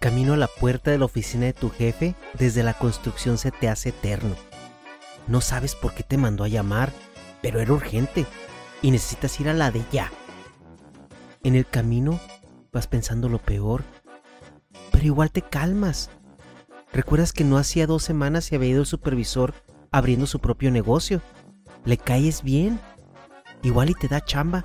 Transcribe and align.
Camino 0.00 0.34
a 0.34 0.36
la 0.36 0.46
puerta 0.46 0.92
de 0.92 0.98
la 0.98 1.06
oficina 1.06 1.46
de 1.46 1.52
tu 1.52 1.70
jefe 1.70 2.14
desde 2.34 2.62
la 2.62 2.74
construcción 2.74 3.36
se 3.36 3.50
te 3.50 3.68
hace 3.68 3.88
eterno. 3.88 4.36
No 5.26 5.40
sabes 5.40 5.74
por 5.74 5.92
qué 5.92 6.04
te 6.04 6.16
mandó 6.16 6.44
a 6.44 6.48
llamar, 6.48 6.92
pero 7.42 7.60
era 7.60 7.72
urgente 7.72 8.24
y 8.80 8.92
necesitas 8.92 9.40
ir 9.40 9.48
a 9.48 9.54
la 9.54 9.72
de 9.72 9.82
ya. 9.90 10.12
En 11.42 11.56
el 11.56 11.66
camino 11.66 12.20
vas 12.72 12.86
pensando 12.86 13.28
lo 13.28 13.38
peor, 13.38 13.82
pero 14.92 15.04
igual 15.04 15.32
te 15.32 15.42
calmas. 15.42 16.10
Recuerdas 16.92 17.32
que 17.32 17.42
no 17.42 17.58
hacía 17.58 17.88
dos 17.88 18.04
semanas 18.04 18.44
se 18.44 18.54
había 18.54 18.70
ido 18.70 18.80
el 18.82 18.86
supervisor 18.86 19.52
abriendo 19.90 20.26
su 20.26 20.38
propio 20.38 20.70
negocio. 20.70 21.22
Le 21.84 21.98
caes 21.98 22.42
bien. 22.44 22.78
Igual 23.64 23.90
y 23.90 23.94
te 23.94 24.06
da 24.06 24.24
chamba. 24.24 24.64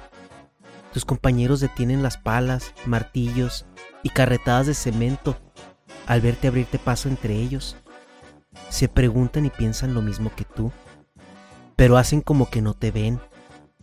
Tus 0.93 1.05
compañeros 1.05 1.59
detienen 1.59 2.03
las 2.03 2.17
palas, 2.17 2.75
martillos 2.85 3.65
y 4.03 4.09
carretadas 4.09 4.67
de 4.67 4.73
cemento 4.73 5.37
al 6.05 6.21
verte 6.21 6.47
abrirte 6.47 6.77
paso 6.77 7.09
entre 7.09 7.35
ellos. 7.35 7.77
Se 8.69 8.87
preguntan 8.87 9.45
y 9.45 9.49
piensan 9.49 9.93
lo 9.93 10.01
mismo 10.01 10.31
que 10.35 10.43
tú, 10.43 10.71
pero 11.75 11.97
hacen 11.97 12.21
como 12.21 12.49
que 12.49 12.61
no 12.61 12.73
te 12.73 12.91
ven, 12.91 13.19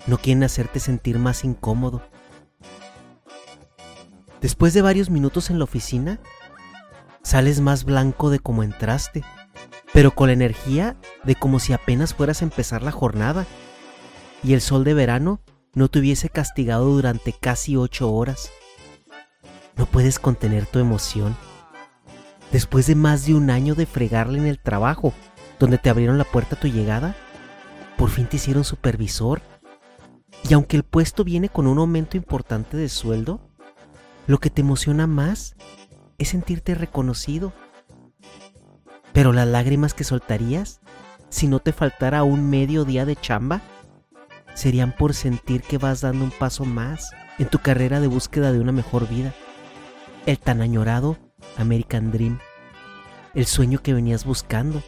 no 0.07 0.19
quieren 0.19 0.45
hacerte 0.45 0.81
sentir 0.81 1.19
más 1.19 1.45
incómodo. 1.45 2.03
Después 4.41 4.73
de 4.73 4.83
varios 4.83 5.11
minutos 5.11 5.51
en 5.51 5.59
la 5.59 5.65
oficina, 5.65 6.21
sales 7.23 7.61
más 7.61 7.85
blanco 7.85 8.31
de 8.31 8.39
como 8.39 8.63
entraste, 8.63 9.23
pero 9.93 10.13
con 10.13 10.29
la 10.29 10.35
energía 10.35 10.97
de 11.25 11.35
como 11.35 11.59
si 11.59 11.73
apenas 11.73 12.15
fueras 12.15 12.41
a 12.41 12.45
empezar 12.45 12.83
la 12.83 12.93
jornada, 12.93 13.47
y 14.43 14.55
el 14.55 14.61
sol 14.61 14.85
de 14.85 14.95
verano 14.95 15.41
no 15.75 15.89
te 15.89 15.99
hubiese 15.99 16.31
castigado 16.31 16.87
durante 16.87 17.33
casi 17.33 17.77
ocho 17.77 18.13
horas. 18.13 18.51
No 19.81 19.87
puedes 19.87 20.19
contener 20.19 20.67
tu 20.67 20.79
emoción. 20.79 21.35
Después 22.53 22.87
de 22.87 22.95
más 22.95 23.25
de 23.25 23.35
un 23.35 23.49
año 23.49 23.75
de 23.75 23.87
fregarle 23.87 24.39
en 24.39 24.45
el 24.45 24.59
trabajo, 24.59 25.15
donde 25.59 25.79
te 25.79 25.89
abrieron 25.89 26.19
la 26.19 26.25
puerta 26.25 26.55
a 26.55 26.61
tu 26.61 26.69
llegada, 26.69 27.17
por 27.97 28.11
fin 28.11 28.27
te 28.27 28.37
hicieron 28.37 28.63
supervisor. 28.63 29.41
Y 30.47 30.53
aunque 30.53 30.77
el 30.77 30.83
puesto 30.83 31.25
viene 31.25 31.49
con 31.49 31.67
un 31.67 31.79
aumento 31.79 32.19
importante 32.19 32.77
de 32.77 32.91
sueldo, 32.91 33.41
lo 34.27 34.37
que 34.37 34.51
te 34.51 34.61
emociona 34.61 35.07
más 35.07 35.57
es 36.19 36.29
sentirte 36.29 36.75
reconocido. 36.75 37.55
Pero 39.15 39.33
las 39.33 39.49
lágrimas 39.49 39.95
que 39.95 40.05
soltarías 40.05 40.83
si 41.31 41.49
no 41.49 41.59
te 41.59 41.73
faltara 41.73 42.23
un 42.23 42.51
medio 42.51 42.85
día 42.85 43.07
de 43.07 43.17
chamba 43.17 43.63
serían 44.53 44.95
por 44.95 45.15
sentir 45.15 45.63
que 45.63 45.79
vas 45.79 46.03
dando 46.03 46.23
un 46.23 46.33
paso 46.33 46.67
más 46.67 47.13
en 47.39 47.49
tu 47.49 47.61
carrera 47.61 47.99
de 47.99 48.09
búsqueda 48.09 48.53
de 48.53 48.61
una 48.61 48.73
mejor 48.73 49.09
vida. 49.09 49.33
El 50.27 50.39
tan 50.39 50.61
añorado 50.61 51.17
American 51.57 52.13
Dream. 52.13 52.39
El 53.35 53.47
sueño 53.47 53.83
que 53.83 53.95
venías 53.95 54.27
buscando, 54.27 54.83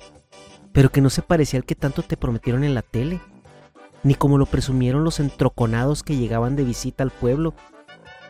pero 0.72 0.93
que 0.93 1.00
no 1.00 1.09
se 1.09 1.22
parecía 1.22 1.59
al 1.59 1.65
que 1.65 1.75
tanto 1.75 2.03
te 2.03 2.19
prometieron 2.19 2.65
en 2.65 2.75
la 2.75 2.82
tele, 2.82 3.20
ni 4.03 4.15
como 4.15 4.37
lo 4.37 4.44
presumieron 4.44 5.04
los 5.04 5.20
entroconados 5.20 6.03
que 6.03 6.16
llegaban 6.16 6.54
de 6.54 6.65
visita 6.65 7.03
al 7.03 7.10
pueblo, 7.10 7.54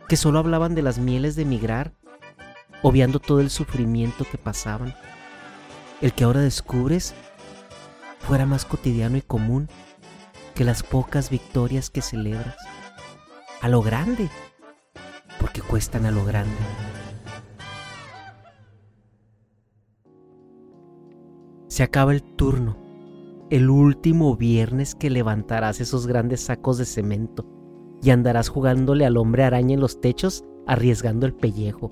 que 0.08 0.16
solo 0.16 0.38
hablaban 0.38 0.76
de 0.76 0.82
las 0.82 0.98
mieles 0.98 1.34
de 1.34 1.42
emigrar, 1.42 1.92
obviando 2.82 3.18
todo 3.18 3.40
el 3.40 3.50
sufrimiento 3.50 4.24
que 4.24 4.38
pasaban. 4.38 4.94
El 6.00 6.12
que 6.12 6.22
ahora 6.22 6.40
descubres 6.40 7.14
fuera 8.20 8.46
más 8.46 8.64
cotidiano 8.64 9.16
y 9.16 9.22
común 9.22 9.68
que 10.54 10.64
las 10.64 10.84
pocas 10.84 11.30
victorias 11.30 11.90
que 11.90 12.02
celebras. 12.02 12.56
A 13.60 13.68
lo 13.68 13.82
grande, 13.82 14.28
porque 15.40 15.62
cuestan 15.62 16.06
a 16.06 16.10
lo 16.10 16.24
grande. 16.24 16.56
Se 21.72 21.82
acaba 21.82 22.12
el 22.12 22.22
turno, 22.22 22.76
el 23.48 23.70
último 23.70 24.36
viernes 24.36 24.94
que 24.94 25.08
levantarás 25.08 25.80
esos 25.80 26.06
grandes 26.06 26.42
sacos 26.42 26.76
de 26.76 26.84
cemento 26.84 27.46
y 28.02 28.10
andarás 28.10 28.50
jugándole 28.50 29.06
al 29.06 29.16
hombre 29.16 29.44
araña 29.44 29.72
en 29.72 29.80
los 29.80 29.98
techos 29.98 30.44
arriesgando 30.66 31.24
el 31.24 31.32
pellejo. 31.32 31.90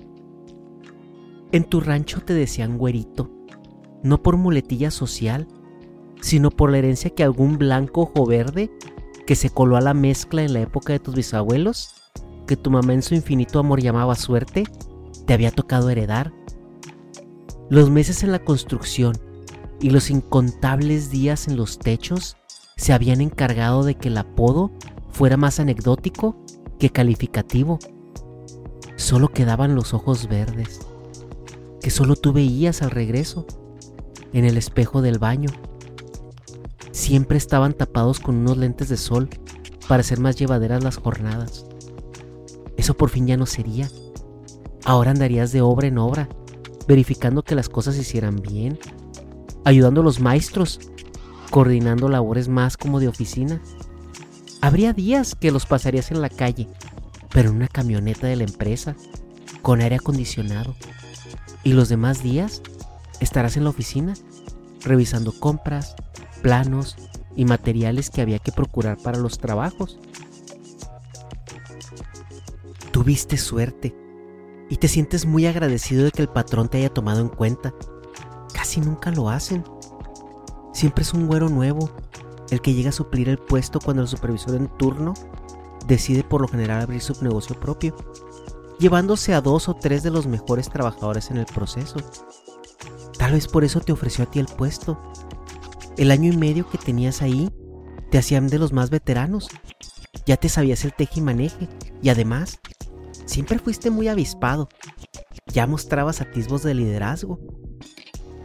En 1.51 1.63
tu 1.63 1.79
rancho 1.79 2.21
te 2.21 2.35
decían 2.35 2.77
güerito, 2.77 3.31
no 4.03 4.21
por 4.21 4.37
muletilla 4.37 4.91
social, 4.91 5.47
sino 6.21 6.51
por 6.51 6.69
la 6.69 6.77
herencia 6.77 7.09
que 7.09 7.23
algún 7.23 7.57
blanco 7.57 8.01
ojo 8.01 8.27
verde 8.27 8.69
que 9.25 9.35
se 9.35 9.49
coló 9.49 9.77
a 9.77 9.81
la 9.81 9.95
mezcla 9.95 10.43
en 10.43 10.53
la 10.53 10.61
época 10.61 10.93
de 10.93 10.99
tus 10.99 11.15
bisabuelos, 11.15 11.95
que 12.45 12.55
tu 12.55 12.69
mamá 12.69 12.93
en 12.93 13.01
su 13.01 13.15
infinito 13.15 13.57
amor 13.57 13.81
llamaba 13.81 14.13
suerte, 14.13 14.63
te 15.25 15.33
había 15.33 15.49
tocado 15.49 15.89
heredar. 15.89 16.31
Los 17.71 17.89
meses 17.89 18.21
en 18.21 18.31
la 18.31 18.45
construcción 18.45 19.30
y 19.81 19.89
los 19.89 20.09
incontables 20.09 21.09
días 21.09 21.47
en 21.47 21.57
los 21.57 21.79
techos 21.79 22.37
se 22.77 22.93
habían 22.93 23.19
encargado 23.19 23.83
de 23.83 23.95
que 23.95 24.09
el 24.09 24.17
apodo 24.17 24.71
fuera 25.09 25.37
más 25.37 25.59
anecdótico 25.59 26.37
que 26.79 26.91
calificativo. 26.91 27.79
Solo 28.95 29.29
quedaban 29.29 29.75
los 29.75 29.93
ojos 29.93 30.27
verdes, 30.27 30.79
que 31.81 31.89
solo 31.89 32.15
tú 32.15 32.31
veías 32.31 32.81
al 32.81 32.91
regreso, 32.91 33.45
en 34.33 34.45
el 34.45 34.57
espejo 34.57 35.01
del 35.01 35.19
baño 35.19 35.49
siempre 36.91 37.37
estaban 37.37 37.73
tapados 37.73 38.19
con 38.19 38.35
unos 38.35 38.57
lentes 38.57 38.87
de 38.89 38.97
sol 38.97 39.29
para 39.87 40.01
hacer 40.01 40.19
más 40.19 40.35
llevaderas 40.35 40.83
las 40.83 40.97
jornadas. 40.97 41.65
Eso 42.77 42.95
por 42.95 43.09
fin 43.09 43.27
ya 43.27 43.37
no 43.37 43.45
sería. 43.45 43.89
Ahora 44.85 45.11
andarías 45.11 45.51
de 45.51 45.61
obra 45.61 45.87
en 45.87 45.97
obra, 45.97 46.29
verificando 46.87 47.43
que 47.43 47.55
las 47.55 47.69
cosas 47.69 47.95
se 47.95 48.01
hicieran 48.01 48.37
bien, 48.37 48.79
ayudando 49.63 50.01
a 50.01 50.03
los 50.03 50.19
maestros, 50.19 50.79
coordinando 51.49 52.09
labores 52.09 52.47
más 52.47 52.77
como 52.77 52.99
de 52.99 53.07
oficina 53.07 53.61
Habría 54.63 54.93
días 54.93 55.33
que 55.33 55.49
los 55.49 55.65
pasarías 55.65 56.11
en 56.11 56.21
la 56.21 56.29
calle, 56.29 56.67
pero 57.31 57.49
en 57.49 57.55
una 57.55 57.67
camioneta 57.67 58.27
de 58.27 58.35
la 58.35 58.43
empresa, 58.43 58.95
con 59.63 59.81
aire 59.81 59.95
acondicionado. 59.95 60.75
Y 61.63 61.73
los 61.73 61.89
demás 61.89 62.21
días 62.21 62.61
estarás 63.19 63.57
en 63.57 63.63
la 63.63 63.71
oficina, 63.71 64.13
revisando 64.83 65.31
compras, 65.31 65.95
planos 66.43 66.95
y 67.35 67.45
materiales 67.45 68.11
que 68.11 68.21
había 68.21 68.37
que 68.37 68.51
procurar 68.51 68.97
para 68.97 69.17
los 69.17 69.39
trabajos. 69.39 69.97
Tuviste 72.91 73.37
suerte 73.37 73.95
y 74.69 74.77
te 74.77 74.87
sientes 74.87 75.25
muy 75.25 75.47
agradecido 75.47 76.03
de 76.03 76.11
que 76.11 76.21
el 76.21 76.29
patrón 76.29 76.69
te 76.69 76.77
haya 76.77 76.93
tomado 76.93 77.19
en 77.21 77.29
cuenta. 77.29 77.73
Casi 78.71 78.79
nunca 78.79 79.11
lo 79.11 79.29
hacen. 79.29 79.65
Siempre 80.71 81.01
es 81.03 81.13
un 81.13 81.27
güero 81.27 81.49
nuevo 81.49 81.91
el 82.51 82.61
que 82.61 82.73
llega 82.73 82.87
a 82.87 82.93
suplir 82.93 83.27
el 83.27 83.37
puesto 83.37 83.81
cuando 83.81 84.01
el 84.01 84.07
supervisor 84.07 84.55
en 84.55 84.69
turno 84.77 85.13
decide 85.87 86.23
por 86.23 86.39
lo 86.39 86.47
general 86.47 86.79
abrir 86.79 87.01
su 87.01 87.21
negocio 87.21 87.59
propio, 87.59 87.93
llevándose 88.79 89.33
a 89.33 89.41
dos 89.41 89.67
o 89.67 89.73
tres 89.73 90.03
de 90.03 90.11
los 90.11 90.25
mejores 90.25 90.69
trabajadores 90.69 91.31
en 91.31 91.35
el 91.35 91.47
proceso. 91.47 91.97
Tal 93.17 93.33
vez 93.33 93.49
por 93.49 93.65
eso 93.65 93.81
te 93.81 93.91
ofreció 93.91 94.23
a 94.23 94.31
ti 94.31 94.39
el 94.39 94.45
puesto. 94.45 94.97
El 95.97 96.09
año 96.09 96.31
y 96.31 96.37
medio 96.37 96.69
que 96.69 96.77
tenías 96.77 97.21
ahí 97.21 97.51
te 98.09 98.19
hacían 98.19 98.47
de 98.47 98.57
los 98.57 98.71
más 98.71 98.89
veteranos. 98.89 99.49
Ya 100.25 100.37
te 100.37 100.47
sabías 100.47 100.85
el 100.85 100.93
teje 100.93 101.19
y 101.19 101.23
maneje 101.23 101.67
y 102.01 102.07
además 102.07 102.61
siempre 103.25 103.59
fuiste 103.59 103.89
muy 103.89 104.07
avispado. 104.07 104.69
Ya 105.47 105.67
mostrabas 105.67 106.21
atisbos 106.21 106.63
de 106.63 106.73
liderazgo 106.73 107.37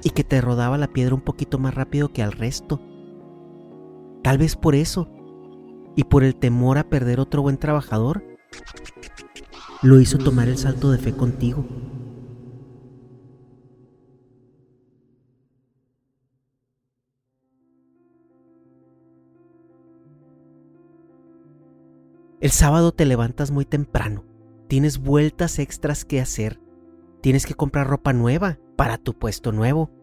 y 0.06 0.10
que 0.10 0.22
te 0.22 0.40
rodaba 0.40 0.78
la 0.78 0.86
piedra 0.86 1.16
un 1.16 1.20
poquito 1.20 1.58
más 1.58 1.74
rápido 1.74 2.12
que 2.12 2.22
al 2.22 2.30
resto. 2.30 2.80
Tal 4.22 4.38
vez 4.38 4.54
por 4.54 4.76
eso, 4.76 5.10
y 5.96 6.04
por 6.04 6.22
el 6.22 6.36
temor 6.36 6.78
a 6.78 6.88
perder 6.88 7.18
otro 7.18 7.42
buen 7.42 7.58
trabajador, 7.58 8.22
lo 9.82 9.98
hizo 9.98 10.16
tomar 10.18 10.46
el 10.46 10.58
salto 10.58 10.92
de 10.92 10.98
fe 10.98 11.12
contigo. 11.12 11.66
El 22.40 22.52
sábado 22.52 22.92
te 22.92 23.06
levantas 23.06 23.50
muy 23.50 23.64
temprano, 23.64 24.22
tienes 24.68 24.98
vueltas 24.98 25.58
extras 25.58 26.04
que 26.04 26.20
hacer, 26.20 26.60
tienes 27.22 27.44
que 27.44 27.54
comprar 27.54 27.88
ropa 27.88 28.12
nueva 28.12 28.60
para 28.76 28.98
tu 28.98 29.14
puesto 29.18 29.50
nuevo. 29.50 29.95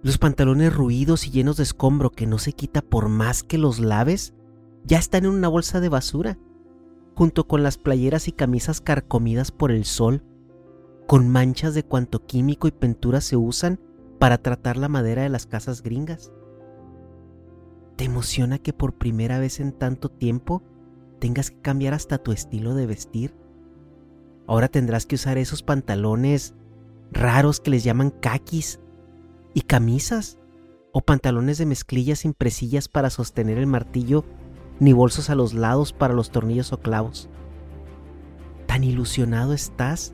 Los 0.00 0.16
pantalones 0.16 0.72
ruidos 0.72 1.26
y 1.26 1.30
llenos 1.30 1.56
de 1.56 1.64
escombro 1.64 2.10
que 2.10 2.26
no 2.26 2.38
se 2.38 2.52
quita 2.52 2.82
por 2.82 3.08
más 3.08 3.42
que 3.42 3.58
los 3.58 3.80
laves, 3.80 4.32
ya 4.84 4.98
están 4.98 5.24
en 5.24 5.32
una 5.32 5.48
bolsa 5.48 5.80
de 5.80 5.88
basura, 5.88 6.38
junto 7.16 7.48
con 7.48 7.64
las 7.64 7.78
playeras 7.78 8.28
y 8.28 8.32
camisas 8.32 8.80
carcomidas 8.80 9.50
por 9.50 9.72
el 9.72 9.84
sol, 9.84 10.22
con 11.08 11.28
manchas 11.28 11.74
de 11.74 11.84
cuanto 11.84 12.24
químico 12.26 12.68
y 12.68 12.70
pintura 12.70 13.20
se 13.20 13.36
usan 13.36 13.80
para 14.20 14.38
tratar 14.38 14.76
la 14.76 14.88
madera 14.88 15.22
de 15.22 15.30
las 15.30 15.46
casas 15.46 15.82
gringas. 15.82 16.30
¿Te 17.96 18.04
emociona 18.04 18.58
que 18.58 18.72
por 18.72 18.94
primera 18.94 19.40
vez 19.40 19.58
en 19.58 19.72
tanto 19.72 20.10
tiempo 20.10 20.62
tengas 21.18 21.50
que 21.50 21.60
cambiar 21.60 21.94
hasta 21.94 22.18
tu 22.18 22.30
estilo 22.30 22.76
de 22.76 22.86
vestir? 22.86 23.34
Ahora 24.46 24.68
tendrás 24.68 25.06
que 25.06 25.16
usar 25.16 25.38
esos 25.38 25.64
pantalones 25.64 26.54
raros 27.10 27.58
que 27.58 27.70
les 27.70 27.82
llaman 27.82 28.10
kakis 28.10 28.78
y 29.58 29.62
camisas 29.62 30.38
o 30.92 31.00
pantalones 31.00 31.58
de 31.58 31.66
mezclilla 31.66 32.14
sin 32.14 32.32
presillas 32.32 32.86
para 32.86 33.10
sostener 33.10 33.58
el 33.58 33.66
martillo 33.66 34.24
ni 34.78 34.92
bolsos 34.92 35.30
a 35.30 35.34
los 35.34 35.52
lados 35.52 35.92
para 35.92 36.14
los 36.14 36.30
tornillos 36.30 36.72
o 36.72 36.78
clavos. 36.78 37.28
Tan 38.66 38.84
ilusionado 38.84 39.54
estás 39.54 40.12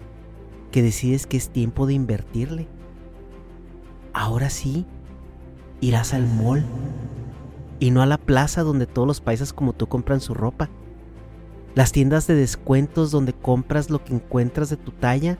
que 0.72 0.82
decides 0.82 1.26
que 1.26 1.36
es 1.36 1.50
tiempo 1.50 1.86
de 1.86 1.92
invertirle. 1.92 2.68
Ahora 4.14 4.48
sí, 4.48 4.86
irás 5.82 6.14
al 6.14 6.26
mall 6.26 6.64
y 7.80 7.90
no 7.90 8.00
a 8.00 8.06
la 8.06 8.16
plaza 8.16 8.62
donde 8.62 8.86
todos 8.86 9.06
los 9.06 9.20
países 9.20 9.52
como 9.52 9.74
tú 9.74 9.88
compran 9.88 10.22
su 10.22 10.32
ropa. 10.32 10.70
Las 11.74 11.92
tiendas 11.92 12.26
de 12.26 12.34
descuentos 12.34 13.10
donde 13.10 13.34
compras 13.34 13.90
lo 13.90 14.02
que 14.02 14.14
encuentras 14.14 14.70
de 14.70 14.78
tu 14.78 14.90
talla 14.90 15.36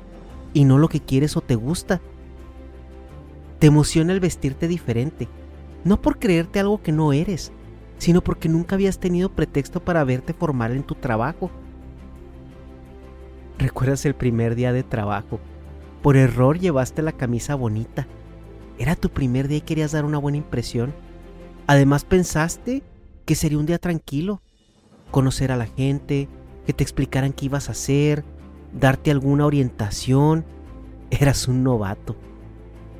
y 0.52 0.66
no 0.66 0.76
lo 0.76 0.90
que 0.90 1.00
quieres 1.00 1.38
o 1.38 1.40
te 1.40 1.54
gusta. 1.54 2.02
Te 3.64 3.68
emociona 3.68 4.12
el 4.12 4.20
vestirte 4.20 4.68
diferente, 4.68 5.26
no 5.84 6.02
por 6.02 6.18
creerte 6.18 6.60
algo 6.60 6.82
que 6.82 6.92
no 6.92 7.14
eres, 7.14 7.50
sino 7.96 8.22
porque 8.22 8.50
nunca 8.50 8.74
habías 8.74 8.98
tenido 8.98 9.30
pretexto 9.30 9.82
para 9.82 10.04
verte 10.04 10.34
formal 10.34 10.72
en 10.72 10.82
tu 10.82 10.96
trabajo. 10.96 11.50
¿Recuerdas 13.58 14.04
el 14.04 14.14
primer 14.14 14.54
día 14.54 14.74
de 14.74 14.82
trabajo? 14.82 15.40
Por 16.02 16.18
error 16.18 16.58
llevaste 16.58 17.00
la 17.00 17.12
camisa 17.12 17.54
bonita. 17.54 18.06
Era 18.78 18.96
tu 18.96 19.08
primer 19.08 19.48
día 19.48 19.56
y 19.56 19.62
querías 19.62 19.92
dar 19.92 20.04
una 20.04 20.18
buena 20.18 20.36
impresión. 20.36 20.92
Además 21.66 22.04
pensaste 22.04 22.82
que 23.24 23.34
sería 23.34 23.56
un 23.56 23.64
día 23.64 23.78
tranquilo. 23.78 24.42
Conocer 25.10 25.50
a 25.50 25.56
la 25.56 25.68
gente, 25.68 26.28
que 26.66 26.74
te 26.74 26.84
explicaran 26.84 27.32
qué 27.32 27.46
ibas 27.46 27.70
a 27.70 27.72
hacer, 27.72 28.26
darte 28.78 29.10
alguna 29.10 29.46
orientación. 29.46 30.44
Eras 31.08 31.48
un 31.48 31.64
novato. 31.64 32.14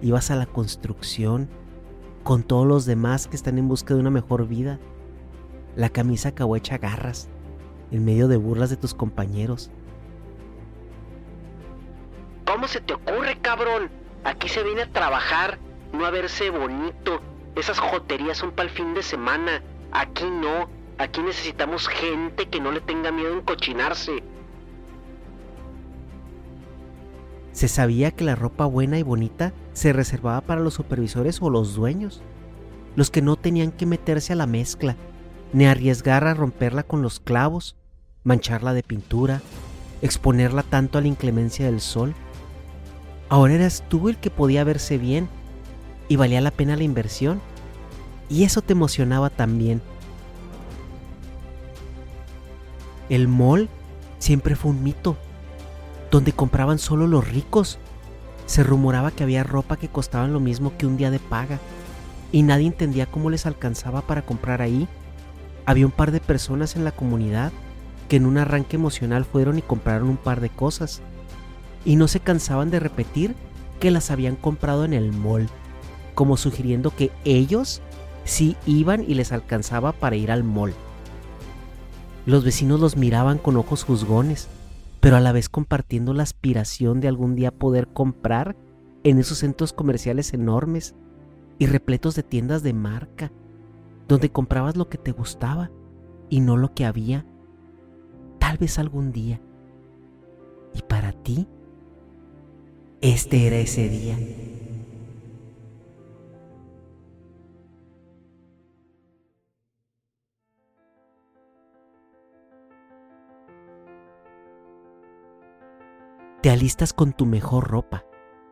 Ibas 0.05 0.31
a 0.31 0.37
la 0.37 0.45
construcción 0.45 1.49
con 2.25 2.43
todos 2.43 2.67
los 2.67 2.85
demás 2.85 3.27
que 3.27 3.37
están 3.37 3.57
en 3.57 3.69
busca 3.69 3.95
de 3.95 4.01
una 4.01 4.11
mejor 4.11 4.47
vida. 4.47 4.79
La 5.77 5.89
camisa 5.89 6.29
acabó 6.29 6.57
hecha 6.57 6.77
garras, 6.77 7.31
en 7.91 8.05
medio 8.05 8.29
de 8.29 8.37
burlas 8.37 8.69
de 8.69 8.77
tus 8.77 8.93
compañeros. 8.93 9.71
¿Cómo 12.47 12.69
se 12.69 12.83
te 12.83 12.93
ocurre, 12.93 13.39
cabrón? 13.41 13.89
Aquí 14.25 14.47
se 14.51 14.63
viene 14.63 14.83
a 14.83 14.93
trabajar, 14.93 15.59
no 15.95 16.05
a 16.05 16.11
verse 16.11 16.51
bonito. 16.51 17.23
Esas 17.57 17.79
joterías 17.79 18.37
son 18.37 18.53
para 18.53 18.69
el 18.69 18.75
fin 18.75 18.93
de 18.93 19.03
semana. 19.03 19.63
Aquí 19.91 20.27
no. 20.27 20.69
Aquí 20.99 21.23
necesitamos 21.23 21.89
gente 21.89 22.47
que 22.51 22.61
no 22.61 22.73
le 22.73 22.83
tenga 22.83 23.11
miedo 23.11 23.33
a 23.33 23.39
encochinarse. 23.39 24.23
Se 27.55 27.69
sabía 27.69 28.11
que 28.11 28.25
la 28.25 28.35
ropa 28.35 28.67
buena 28.67 28.99
y 28.99 29.05
bonita 29.05 29.55
se 29.75 29.93
reservaba 29.93 30.41
para 30.41 30.61
los 30.61 30.75
supervisores 30.75 31.41
o 31.41 31.51
los 31.51 31.77
dueños, 31.77 32.21
los 32.97 33.13
que 33.13 33.23
no 33.23 33.37
tenían 33.37 33.71
que 33.71 33.87
meterse 33.87 34.33
a 34.33 34.37
la 34.37 34.49
mezcla, 34.49 34.97
ni 35.53 35.65
arriesgar 35.65 36.27
a 36.27 36.35
romperla 36.35 36.83
con 36.83 37.01
los 37.01 37.21
clavos, 37.21 37.77
mancharla 38.25 38.75
de 38.75 38.83
pintura, 38.83 39.41
exponerla 40.03 40.65
tanto 40.65 40.99
a 40.99 41.01
la 41.01 41.07
inclemencia 41.07 41.67
del 41.67 41.81
sol. 41.81 42.13
Ahora 43.29 43.55
eras 43.55 43.85
tú 43.89 44.09
el 44.09 44.17
que 44.17 44.31
podía 44.31 44.65
verse 44.65 44.99
bien 44.99 45.29
y 46.09 46.17
valía 46.17 46.41
la 46.41 46.51
pena 46.51 46.77
la 46.77 46.83
inversión. 46.83 47.41
Y 48.29 48.43
eso 48.43 48.63
te 48.63 48.73
emocionaba 48.73 49.31
también. 49.31 49.81
El 53.09 53.29
mall 53.29 53.69
siempre 54.19 54.57
fue 54.57 54.73
un 54.73 54.83
mito, 54.83 55.17
donde 56.15 56.33
compraban 56.33 56.79
solo 56.79 57.09
los 57.09 57.27
ricos 57.27 57.81
se 58.47 58.63
rumoraba 58.63 59.11
que 59.11 59.25
había 59.25 59.43
ropa 59.43 59.77
que 59.77 59.89
costaban 59.89 60.33
lo 60.33 60.39
mismo 60.39 60.73
que 60.79 60.87
un 60.87 60.97
día 60.97 61.11
de 61.11 61.19
paga 61.19 61.59
y 62.31 62.43
nadie 62.43 62.69
entendía 62.69 63.07
cómo 63.07 63.31
les 63.31 63.47
alcanzaba 63.47 64.03
para 64.03 64.23
comprar 64.23 64.63
ahí. 64.63 64.87
Había 65.67 65.87
un 65.87 65.91
par 65.91 66.13
de 66.13 66.21
personas 66.21 66.77
en 66.77 66.85
la 66.85 66.93
comunidad 66.93 67.51
que 68.09 68.15
en 68.15 68.27
un 68.27 68.39
arranque 68.39 68.77
emocional 68.77 69.25
fueron 69.25 69.59
y 69.59 69.63
compraron 69.63 70.09
un 70.09 70.17
par 70.17 70.41
de 70.41 70.51
cosas 70.51 71.03
y 71.85 71.97
no 71.97 72.07
se 72.07 72.21
cansaban 72.21 72.71
de 72.71 72.79
repetir 72.79 73.35
que 73.81 73.91
las 73.91 74.13
habían 74.13 74.37
comprado 74.37 74.85
en 74.85 74.93
el 74.93 75.11
mall, 75.11 75.49
como 76.15 76.37
sugiriendo 76.37 76.95
que 76.95 77.11
ellos 77.25 77.83
sí 78.25 78.57
iban 78.67 79.03
y 79.03 79.15
les 79.15 79.33
alcanzaba 79.33 79.91
para 79.91 80.15
ir 80.15 80.31
al 80.31 80.45
mall. 80.45 80.75
Los 82.25 82.45
vecinos 82.45 82.79
los 82.79 82.97
miraban 82.97 83.39
con 83.39 83.57
ojos 83.57 83.83
juzgones 83.83 84.49
pero 85.05 85.17
a 85.17 85.21
la 85.21 85.33
vez 85.33 85.51
compartiendo 85.51 86.15
la 86.15 86.23
aspiración 86.23 87.01
de 87.03 87.09
algún 87.09 87.35
día 87.35 87.51
poder 87.51 87.89
comprar 87.89 88.57
en 89.03 89.19
esos 89.19 89.37
centros 89.37 89.75
comerciales 89.75 90.33
enormes 90.33 90.95
y 91.59 91.67
repletos 91.67 92.15
de 92.15 92.23
tiendas 92.23 92.63
de 92.63 92.73
marca, 92.73 93.31
donde 94.09 94.33
comprabas 94.33 94.79
lo 94.79 94.89
que 94.89 94.97
te 94.97 95.13
gustaba 95.13 95.71
y 96.31 96.41
no 96.41 96.57
lo 96.57 96.73
que 96.73 96.87
había, 96.87 97.27
tal 98.39 98.57
vez 98.57 98.79
algún 98.79 99.13
día. 99.13 99.43
Y 100.73 100.81
para 100.81 101.13
ti, 101.13 101.49
este 103.03 103.47
era 103.47 103.57
ese 103.57 103.91
día. 103.91 104.17
Te 116.45 116.51
alistas 116.51 116.93
con 116.93 117.15
tu 117.15 117.25
mejor 117.25 117.69
ropa. 117.69 118.05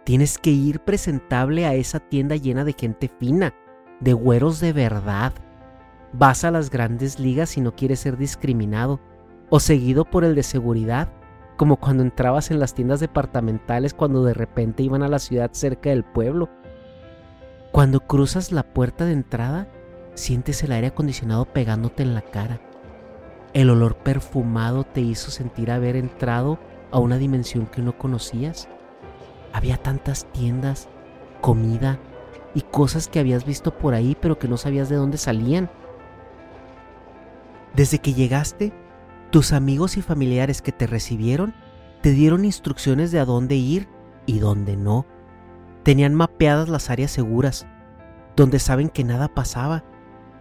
Tienes 0.06 0.38
que 0.38 0.48
ir 0.48 0.80
presentable 0.80 1.66
a 1.66 1.74
esa 1.74 2.00
tienda 2.00 2.36
llena 2.36 2.64
de 2.64 2.72
gente 2.72 3.06
fina, 3.06 3.52
de 4.00 4.14
güeros 4.14 4.60
de 4.60 4.72
verdad. 4.72 5.34
vas 6.14 6.44
a 6.44 6.50
las 6.50 6.70
grandes 6.70 7.20
ligas 7.20 7.58
y 7.58 7.60
no 7.60 7.76
quieres 7.76 8.00
ser 8.00 8.16
discriminado, 8.16 8.98
o 9.50 9.60
seguido 9.60 10.06
por 10.06 10.24
el 10.24 10.34
de 10.34 10.42
seguridad, 10.42 11.12
como 11.58 11.76
cuando 11.76 12.02
entrabas 12.02 12.50
en 12.50 12.60
las 12.60 12.72
tiendas 12.72 12.98
departamentales 12.98 13.92
cuando 13.92 14.24
de 14.24 14.32
repente 14.32 14.82
iban 14.82 15.02
a 15.02 15.08
la 15.08 15.18
ciudad 15.18 15.50
cerca 15.52 15.90
del 15.90 16.02
pueblo. 16.02 16.48
Cuando 17.72 18.00
cruzas 18.00 18.52
la 18.52 18.62
puerta 18.62 19.04
de 19.04 19.12
entrada, 19.12 19.68
sientes 20.14 20.62
el 20.62 20.72
aire 20.72 20.86
acondicionado 20.86 21.44
pegándote 21.44 22.02
en 22.02 22.14
la 22.14 22.22
cara. 22.22 22.58
El 23.52 23.68
olor 23.68 23.96
perfumado 23.96 24.84
te 24.84 25.02
hizo 25.02 25.30
sentir 25.30 25.70
haber 25.70 25.96
entrado 25.96 26.58
a 26.92 26.98
una 26.98 27.18
dimensión 27.18 27.66
que 27.66 27.82
no 27.82 27.98
conocías. 27.98 28.68
Había 29.52 29.76
tantas 29.76 30.26
tiendas, 30.32 30.88
comida 31.40 31.98
y 32.54 32.60
cosas 32.60 33.08
que 33.08 33.18
habías 33.18 33.44
visto 33.44 33.76
por 33.76 33.94
ahí 33.94 34.16
pero 34.20 34.38
que 34.38 34.48
no 34.48 34.56
sabías 34.56 34.88
de 34.88 34.96
dónde 34.96 35.18
salían. 35.18 35.70
Desde 37.74 37.98
que 37.98 38.12
llegaste, 38.12 38.72
tus 39.30 39.52
amigos 39.52 39.96
y 39.96 40.02
familiares 40.02 40.60
que 40.62 40.72
te 40.72 40.86
recibieron 40.86 41.54
te 42.02 42.10
dieron 42.10 42.44
instrucciones 42.44 43.10
de 43.12 43.20
a 43.20 43.24
dónde 43.24 43.56
ir 43.56 43.88
y 44.26 44.38
dónde 44.38 44.76
no. 44.76 45.06
Tenían 45.84 46.14
mapeadas 46.14 46.68
las 46.68 46.90
áreas 46.90 47.10
seguras, 47.10 47.66
donde 48.36 48.58
saben 48.58 48.88
que 48.88 49.04
nada 49.04 49.28
pasaba. 49.28 49.84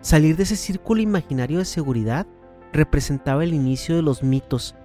Salir 0.02 0.36
de 0.36 0.44
ese 0.44 0.56
círculo 0.56 1.02
imaginario 1.02 1.60
de 1.60 1.66
seguridad 1.66 2.28
representaba 2.74 3.44
el 3.44 3.54
inicio 3.54 3.96
de 3.96 4.02
los 4.02 4.24
mitos. 4.24 4.76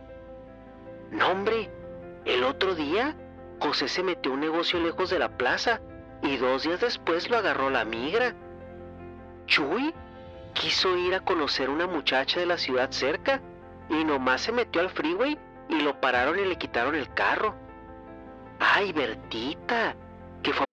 Otro 2.56 2.74
día 2.74 3.14
José 3.60 3.86
se 3.86 4.02
metió 4.02 4.32
un 4.32 4.40
negocio 4.40 4.80
lejos 4.80 5.10
de 5.10 5.18
la 5.18 5.36
plaza 5.36 5.82
y 6.22 6.38
dos 6.38 6.62
días 6.62 6.80
después 6.80 7.28
lo 7.28 7.36
agarró 7.36 7.68
la 7.68 7.84
migra. 7.84 8.34
Chuy 9.46 9.92
quiso 10.54 10.96
ir 10.96 11.14
a 11.14 11.20
conocer 11.20 11.68
una 11.68 11.86
muchacha 11.86 12.40
de 12.40 12.46
la 12.46 12.56
ciudad 12.56 12.90
cerca 12.92 13.42
y 13.90 14.04
nomás 14.04 14.40
se 14.40 14.52
metió 14.52 14.80
al 14.80 14.88
freeway 14.88 15.38
y 15.68 15.82
lo 15.82 16.00
pararon 16.00 16.38
y 16.38 16.46
le 16.46 16.56
quitaron 16.56 16.94
el 16.94 17.12
carro. 17.12 17.54
Ay, 18.58 18.90
Bertita, 18.94 19.94
fue... 20.42 20.64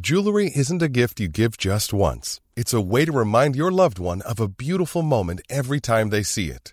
Jewelry 0.00 0.52
isn't 0.54 0.80
a 0.80 0.88
gift 0.88 1.18
you 1.18 1.26
give 1.26 1.56
just 1.58 1.92
once. 1.92 2.40
It's 2.54 2.72
a 2.72 2.80
way 2.80 3.04
to 3.04 3.10
remind 3.10 3.56
your 3.56 3.72
loved 3.72 3.98
one 3.98 4.22
of 4.22 4.38
a 4.38 4.46
beautiful 4.46 5.02
moment 5.02 5.40
every 5.50 5.80
time 5.80 6.10
they 6.10 6.22
see 6.22 6.50
it. 6.50 6.72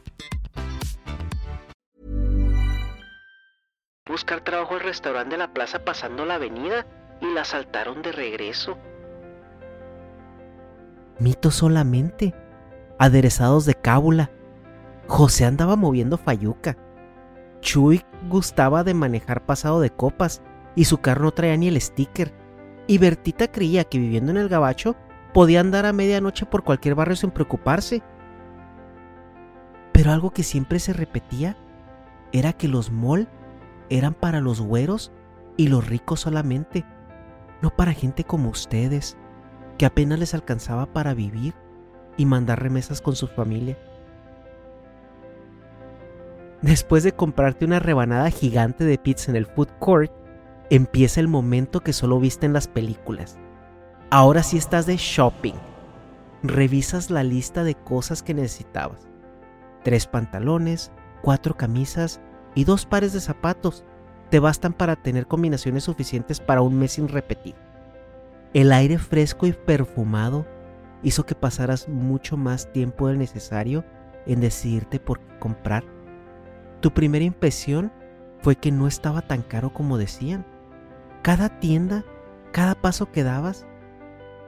buscar 4.11 4.41
trabajo 4.41 4.75
al 4.75 4.81
restaurante 4.81 5.31
de 5.31 5.37
la 5.37 5.53
plaza 5.53 5.79
pasando 5.85 6.25
la 6.25 6.35
avenida 6.35 6.85
y 7.21 7.33
la 7.33 7.41
asaltaron 7.41 8.01
de 8.01 8.11
regreso. 8.11 8.77
Mito 11.17 11.49
solamente, 11.49 12.35
aderezados 12.99 13.65
de 13.65 13.75
cábula. 13.75 14.29
José 15.07 15.45
andaba 15.45 15.75
moviendo 15.77 16.17
fayuca. 16.17 16.77
Chuy 17.61 18.03
gustaba 18.29 18.83
de 18.83 18.93
manejar 18.93 19.45
pasado 19.45 19.79
de 19.79 19.91
copas 19.91 20.41
y 20.75 20.85
su 20.85 20.97
carro 20.97 21.23
no 21.23 21.31
traía 21.31 21.55
ni 21.55 21.69
el 21.69 21.79
sticker. 21.79 22.33
Y 22.87 22.97
Bertita 22.97 23.49
creía 23.49 23.85
que 23.85 23.99
viviendo 23.99 24.31
en 24.31 24.37
el 24.37 24.49
gabacho 24.49 24.95
podía 25.33 25.61
andar 25.61 25.85
a 25.85 25.93
medianoche 25.93 26.45
por 26.45 26.63
cualquier 26.63 26.95
barrio 26.95 27.15
sin 27.15 27.31
preocuparse. 27.31 28.01
Pero 29.93 30.11
algo 30.11 30.31
que 30.31 30.43
siempre 30.43 30.79
se 30.79 30.91
repetía 30.91 31.55
era 32.33 32.51
que 32.51 32.67
los 32.67 32.91
mall 32.91 33.29
eran 33.91 34.13
para 34.13 34.39
los 34.39 34.61
güeros 34.61 35.11
y 35.57 35.67
los 35.67 35.85
ricos 35.85 36.21
solamente, 36.21 36.85
no 37.61 37.75
para 37.75 37.93
gente 37.93 38.23
como 38.23 38.49
ustedes, 38.49 39.17
que 39.77 39.85
apenas 39.85 40.17
les 40.17 40.33
alcanzaba 40.33 40.85
para 40.85 41.13
vivir 41.13 41.53
y 42.15 42.25
mandar 42.25 42.61
remesas 42.61 43.01
con 43.01 43.15
su 43.15 43.27
familia. 43.27 43.77
Después 46.61 47.03
de 47.03 47.11
comprarte 47.11 47.65
una 47.65 47.79
rebanada 47.79 48.29
gigante 48.29 48.85
de 48.85 48.97
pizza 48.97 49.29
en 49.29 49.35
el 49.35 49.45
food 49.45 49.69
court, 49.79 50.11
empieza 50.69 51.19
el 51.19 51.27
momento 51.27 51.81
que 51.81 51.91
solo 51.91 52.19
viste 52.19 52.45
en 52.45 52.53
las 52.53 52.69
películas. 52.69 53.37
Ahora 54.09 54.41
sí 54.41 54.57
estás 54.57 54.85
de 54.85 54.95
shopping. 54.95 55.55
Revisas 56.43 57.09
la 57.09 57.23
lista 57.23 57.63
de 57.65 57.75
cosas 57.75 58.23
que 58.23 58.33
necesitabas. 58.33 59.09
Tres 59.83 60.07
pantalones, 60.07 60.91
cuatro 61.21 61.57
camisas 61.57 62.21
y 62.55 62.63
dos 62.63 62.85
pares 62.85 63.13
de 63.13 63.21
zapatos 63.21 63.83
te 64.29 64.39
bastan 64.39 64.73
para 64.73 64.95
tener 64.95 65.27
combinaciones 65.27 65.83
suficientes 65.83 66.39
para 66.39 66.61
un 66.61 66.77
mes 66.77 66.93
sin 66.93 67.07
repetir. 67.07 67.55
El 68.53 68.71
aire 68.71 68.97
fresco 68.97 69.45
y 69.45 69.53
perfumado 69.53 70.45
hizo 71.03 71.25
que 71.25 71.35
pasaras 71.35 71.87
mucho 71.87 72.37
más 72.37 72.71
tiempo 72.71 73.07
del 73.07 73.17
necesario 73.17 73.83
en 74.25 74.39
decidirte 74.39 74.99
por 74.99 75.19
qué 75.19 75.39
comprar. 75.39 75.83
Tu 76.79 76.91
primera 76.91 77.25
impresión 77.25 77.91
fue 78.41 78.55
que 78.55 78.71
no 78.71 78.87
estaba 78.87 79.21
tan 79.21 79.41
caro 79.41 79.73
como 79.73 79.97
decían. 79.97 80.45
Cada 81.21 81.59
tienda, 81.59 82.03
cada 82.51 82.75
paso 82.75 83.11
que 83.11 83.23
dabas, 83.23 83.65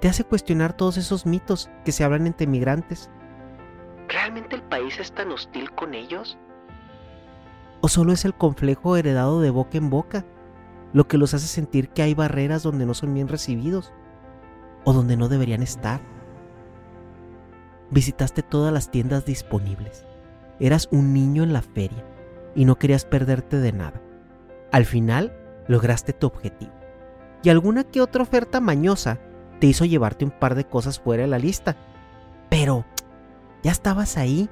te 0.02 0.10
hace 0.10 0.24
cuestionar 0.24 0.76
todos 0.76 0.98
esos 0.98 1.26
mitos 1.26 1.70
que 1.86 1.92
se 1.92 2.04
hablan 2.04 2.28
entre 2.28 2.48
migrantes. 2.48 3.10
¿Realmente 4.10 4.56
el 4.56 4.64
país 4.64 5.00
es 5.00 5.12
tan 5.14 5.32
hostil 5.32 5.72
con 5.72 5.94
ellos? 5.94 6.38
¿O 7.86 7.90
solo 7.90 8.14
es 8.14 8.24
el 8.24 8.34
complejo 8.34 8.96
heredado 8.96 9.42
de 9.42 9.50
boca 9.50 9.78
en 9.78 9.90
boca 9.90 10.24
lo 10.94 11.06
que 11.10 11.18
los 11.18 11.34
hace 11.34 11.48
sentir 11.48 11.90
que 11.90 12.02
hay 12.02 12.14
barreras 12.14 12.64
donde 12.64 12.86
no 12.86 12.94
son 12.94 13.14
bien 13.14 13.28
recibidos 13.28 13.92
o 14.86 14.94
donde 14.94 15.18
no 15.18 15.28
deberían 15.28 15.62
estar? 15.62 16.00
Visitaste 17.92 18.42
todas 18.42 18.72
las 18.72 18.90
tiendas 18.90 19.26
disponibles. 19.26 20.06
Eras 20.62 20.88
un 20.92 21.14
niño 21.14 21.44
en 21.44 21.52
la 21.52 21.62
feria 21.62 22.06
y 22.56 22.64
no 22.64 22.78
querías 22.80 23.04
perderte 23.04 23.58
de 23.58 23.74
nada. 23.74 24.02
Al 24.72 24.86
final, 24.86 25.34
lograste 25.68 26.14
tu 26.14 26.28
objetivo. 26.28 26.72
Y 27.44 27.50
alguna 27.50 27.84
que 27.84 28.00
otra 28.00 28.24
oferta 28.24 28.62
mañosa 28.62 29.20
te 29.60 29.68
hizo 29.68 29.84
llevarte 29.84 30.24
un 30.24 30.32
par 30.32 30.56
de 30.56 30.64
cosas 30.64 31.02
fuera 31.02 31.24
de 31.24 31.28
la 31.28 31.38
lista. 31.38 31.76
Pero 32.50 32.86
ya 33.62 33.74
estabas 33.74 34.16
ahí, 34.16 34.50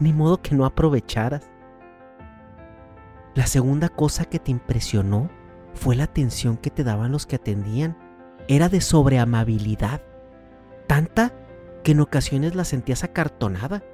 ni 0.00 0.12
modo 0.12 0.42
que 0.42 0.56
no 0.56 0.66
aprovecharas. 0.66 1.48
La 3.36 3.46
segunda 3.46 3.90
cosa 3.90 4.24
que 4.24 4.38
te 4.38 4.50
impresionó 4.50 5.28
fue 5.74 5.94
la 5.94 6.04
atención 6.04 6.56
que 6.56 6.70
te 6.70 6.84
daban 6.84 7.12
los 7.12 7.26
que 7.26 7.36
atendían. 7.36 7.94
Era 8.48 8.70
de 8.70 8.80
sobreamabilidad. 8.80 10.00
Tanta 10.86 11.34
que 11.84 11.92
en 11.92 12.00
ocasiones 12.00 12.54
la 12.54 12.64
sentías 12.64 13.04
acartonada. 13.04 13.84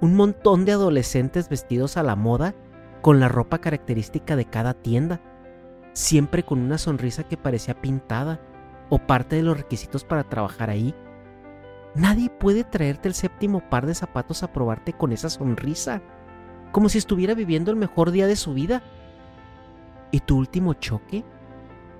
Un 0.00 0.16
montón 0.16 0.64
de 0.64 0.72
adolescentes 0.72 1.50
vestidos 1.50 1.98
a 1.98 2.02
la 2.02 2.16
moda 2.16 2.54
con 3.02 3.20
la 3.20 3.28
ropa 3.28 3.58
característica 3.58 4.34
de 4.34 4.46
cada 4.46 4.72
tienda, 4.72 5.20
siempre 5.92 6.42
con 6.42 6.60
una 6.60 6.78
sonrisa 6.78 7.24
que 7.24 7.36
parecía 7.36 7.78
pintada 7.78 8.40
o 8.88 8.98
parte 8.98 9.36
de 9.36 9.42
los 9.42 9.58
requisitos 9.58 10.04
para 10.04 10.24
trabajar 10.24 10.70
ahí. 10.70 10.94
Nadie 11.94 12.30
puede 12.30 12.64
traerte 12.64 13.08
el 13.08 13.14
séptimo 13.14 13.60
par 13.68 13.84
de 13.84 13.94
zapatos 13.94 14.42
a 14.42 14.54
probarte 14.54 14.94
con 14.94 15.12
esa 15.12 15.28
sonrisa 15.28 16.00
como 16.72 16.88
si 16.88 16.98
estuviera 16.98 17.34
viviendo 17.34 17.70
el 17.70 17.76
mejor 17.76 18.10
día 18.10 18.26
de 18.26 18.36
su 18.36 18.54
vida. 18.54 18.82
¿Y 20.10 20.20
tu 20.20 20.36
último 20.36 20.74
choque? 20.74 21.24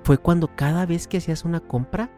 Fue 0.02 0.18
cuando 0.18 0.54
cada 0.54 0.86
vez 0.86 1.06
que 1.06 1.18
hacías 1.18 1.44
una 1.44 1.60
compra, 1.60 2.10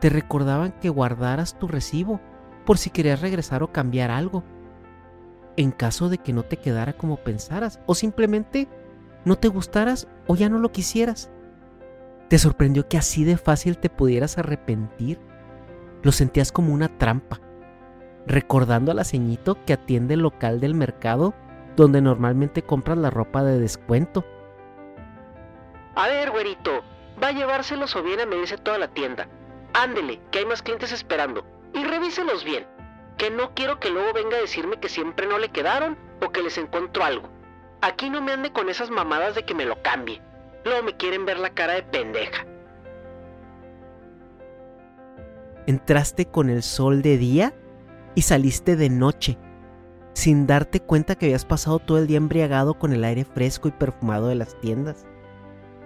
te 0.00 0.08
recordaban 0.08 0.72
que 0.80 0.88
guardaras 0.88 1.58
tu 1.58 1.68
recibo 1.68 2.20
por 2.64 2.78
si 2.78 2.90
querías 2.90 3.20
regresar 3.20 3.62
o 3.62 3.72
cambiar 3.72 4.10
algo. 4.10 4.44
En 5.56 5.70
caso 5.70 6.08
de 6.08 6.18
que 6.18 6.32
no 6.32 6.42
te 6.42 6.56
quedara 6.56 6.92
como 6.92 7.16
pensaras 7.16 7.80
o 7.86 7.94
simplemente 7.94 8.68
no 9.24 9.36
te 9.36 9.48
gustaras 9.48 10.08
o 10.26 10.36
ya 10.36 10.48
no 10.48 10.58
lo 10.58 10.72
quisieras. 10.72 11.30
Te 12.28 12.38
sorprendió 12.38 12.88
que 12.88 12.96
así 12.96 13.24
de 13.24 13.36
fácil 13.36 13.78
te 13.78 13.90
pudieras 13.90 14.38
arrepentir. 14.38 15.18
Lo 16.02 16.12
sentías 16.12 16.52
como 16.52 16.72
una 16.72 16.88
trampa, 16.96 17.40
recordando 18.26 18.92
a 18.92 18.94
la 18.94 19.04
que 19.04 19.72
atiende 19.72 20.14
el 20.14 20.20
local 20.20 20.60
del 20.60 20.74
mercado 20.74 21.34
donde 21.76 22.00
normalmente 22.00 22.62
compras 22.62 22.98
la 22.98 23.10
ropa 23.10 23.42
de 23.42 23.58
descuento. 23.58 24.24
A 25.94 26.08
ver, 26.08 26.30
güerito, 26.30 26.82
va 27.22 27.28
a 27.28 27.32
llevárselos 27.32 27.94
o 27.96 28.02
bien 28.02 28.20
a 28.20 28.26
medirse 28.26 28.56
toda 28.58 28.78
la 28.78 28.88
tienda. 28.88 29.28
Ándele, 29.72 30.20
que 30.30 30.40
hay 30.40 30.46
más 30.46 30.62
clientes 30.62 30.92
esperando. 30.92 31.44
Y 31.74 31.84
revíselos 31.84 32.44
bien, 32.44 32.66
que 33.16 33.30
no 33.30 33.54
quiero 33.54 33.78
que 33.78 33.90
luego 33.90 34.12
venga 34.12 34.36
a 34.36 34.40
decirme 34.40 34.80
que 34.80 34.88
siempre 34.88 35.26
no 35.26 35.38
le 35.38 35.50
quedaron 35.50 35.96
o 36.24 36.30
que 36.30 36.42
les 36.42 36.58
encuentro 36.58 37.04
algo. 37.04 37.28
Aquí 37.82 38.10
no 38.10 38.20
me 38.20 38.32
ande 38.32 38.52
con 38.52 38.68
esas 38.68 38.90
mamadas 38.90 39.34
de 39.34 39.44
que 39.44 39.54
me 39.54 39.64
lo 39.64 39.80
cambie. 39.82 40.20
Luego 40.64 40.82
me 40.82 40.96
quieren 40.96 41.24
ver 41.24 41.38
la 41.38 41.50
cara 41.50 41.74
de 41.74 41.82
pendeja. 41.82 42.44
Entraste 45.66 46.26
con 46.26 46.50
el 46.50 46.62
sol 46.62 47.02
de 47.02 47.16
día 47.16 47.54
y 48.14 48.22
saliste 48.22 48.76
de 48.76 48.90
noche, 48.90 49.38
sin 50.20 50.46
darte 50.46 50.80
cuenta 50.80 51.14
que 51.14 51.24
habías 51.24 51.46
pasado 51.46 51.78
todo 51.78 51.96
el 51.96 52.06
día 52.06 52.18
embriagado 52.18 52.74
con 52.74 52.92
el 52.92 53.04
aire 53.04 53.24
fresco 53.24 53.68
y 53.68 53.70
perfumado 53.70 54.28
de 54.28 54.34
las 54.34 54.54
tiendas. 54.60 55.06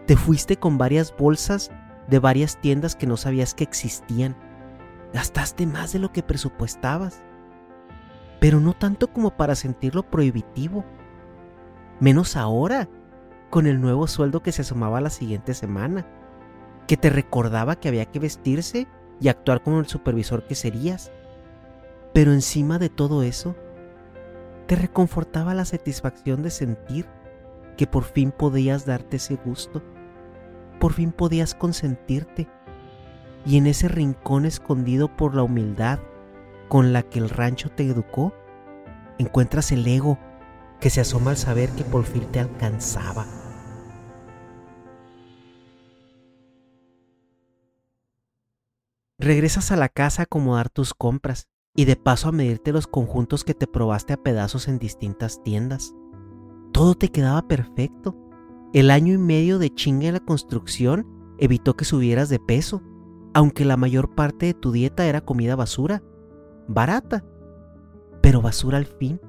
Te 0.07 0.17
fuiste 0.17 0.57
con 0.57 0.77
varias 0.77 1.17
bolsas 1.17 1.71
de 2.09 2.19
varias 2.19 2.61
tiendas 2.61 2.97
que 2.97 3.07
no 3.07 3.17
sabías 3.17 3.55
que 3.55 3.63
existían. 3.63 4.35
Gastaste 5.13 5.67
más 5.67 5.93
de 5.93 6.01
lo 6.01 6.11
que 6.11 6.25
presupuestabas, 6.25 7.23
pero 8.41 8.59
no 8.59 8.73
tanto 8.73 9.07
como 9.07 9.37
para 9.37 9.55
sentirlo 9.55 10.03
prohibitivo. 10.03 10.85
Menos 12.01 12.37
ahora, 12.37 12.89
con 13.51 13.69
el 13.69 13.81
nuevo 13.81 14.09
sueldo 14.09 14.43
que 14.43 14.51
se 14.51 14.63
asomaba 14.63 15.01
la 15.01 15.11
siguiente 15.11 15.55
semana, 15.55 16.09
que 16.89 16.97
te 16.97 17.09
recordaba 17.09 17.77
que 17.77 17.87
había 17.87 18.07
que 18.07 18.19
vestirse 18.19 18.89
y 19.21 19.29
actuar 19.29 19.63
como 19.63 19.79
el 19.79 19.87
supervisor 19.87 20.45
que 20.45 20.57
serías. 20.57 21.13
Pero 22.13 22.33
encima 22.33 22.81
de 22.81 22.89
todo 22.89 23.23
eso, 23.23 23.55
te 24.67 24.77
reconfortaba 24.77 25.55
la 25.55 25.65
satisfacción 25.65 26.43
de 26.43 26.51
sentir 26.51 27.07
que 27.77 27.87
por 27.87 28.05
fin 28.05 28.31
podías 28.31 28.87
darte 28.87 29.17
ese 29.17 29.37
gusto, 29.37 29.83
por 30.81 30.93
fin 30.93 31.13
podías 31.13 31.55
consentirte, 31.55 32.49
y 33.47 33.59
en 33.59 33.67
ese 33.67 33.89
rincón 33.89 34.47
escondido 34.47 35.15
por 35.15 35.35
la 35.35 35.43
humildad 35.43 35.99
con 36.69 36.93
la 36.93 37.03
que 37.03 37.19
el 37.19 37.29
rancho 37.29 37.71
te 37.71 37.85
educó, 37.85 38.33
encuentras 39.19 39.71
el 39.73 39.87
ego 39.87 40.19
que 40.81 40.91
se 40.91 41.01
asoma 41.01 41.31
al 41.31 41.37
saber 41.37 41.71
que 41.71 41.85
por 41.85 42.05
fin 42.05 42.25
te 42.33 42.41
alcanzaba. 42.41 43.27
Regresas 49.19 49.71
a 49.73 49.77
la 49.77 49.89
casa 49.89 50.23
a 50.23 50.25
acomodar 50.25 50.69
tus 50.69 50.93
compras 50.93 51.49
y 51.77 51.85
de 51.85 51.97
paso 51.97 52.29
a 52.29 52.33
medirte 52.33 52.73
los 52.73 52.87
conjuntos 52.87 53.45
que 53.45 53.55
te 53.55 53.67
probaste 53.67 54.13
a 54.13 54.23
pedazos 54.23 54.69
en 54.69 54.79
distintas 54.79 55.43
tiendas. 55.43 55.95
Todo 56.73 56.95
te 56.95 57.09
quedaba 57.09 57.47
perfecto. 57.49 58.17
El 58.73 58.91
año 58.91 59.13
y 59.13 59.19
medio 59.19 59.59
de 59.59 59.71
chinga 59.71 60.07
en 60.07 60.15
la 60.15 60.21
construcción 60.21 61.07
evitó 61.39 61.75
que 61.75 61.85
subieras 61.85 62.29
de 62.29 62.39
peso, 62.39 62.83
aunque 63.33 63.65
la 63.65 63.77
mayor 63.77 64.15
parte 64.15 64.47
de 64.47 64.55
tu 64.55 64.71
dieta 64.71 65.07
era 65.07 65.21
comida 65.21 65.57
basura, 65.57 66.03
barata, 66.69 67.25
pero 68.23 68.41
basura 68.41 68.79
al 68.79 68.87
fin. 68.87 69.21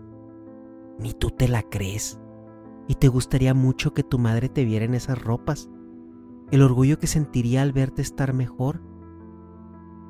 Ni 0.99 1.13
tú 1.13 1.31
te 1.31 1.47
la 1.47 1.63
crees. 1.63 2.19
Y 2.87 2.95
te 2.95 3.07
gustaría 3.07 3.55
mucho 3.55 3.93
que 3.93 4.03
tu 4.03 4.19
madre 4.19 4.49
te 4.49 4.63
viera 4.63 4.85
en 4.85 4.93
esas 4.93 5.21
ropas, 5.21 5.69
el 6.51 6.61
orgullo 6.61 6.99
que 6.99 7.07
sentiría 7.07 7.63
al 7.63 7.73
verte 7.73 8.03
estar 8.03 8.33
mejor. 8.33 8.81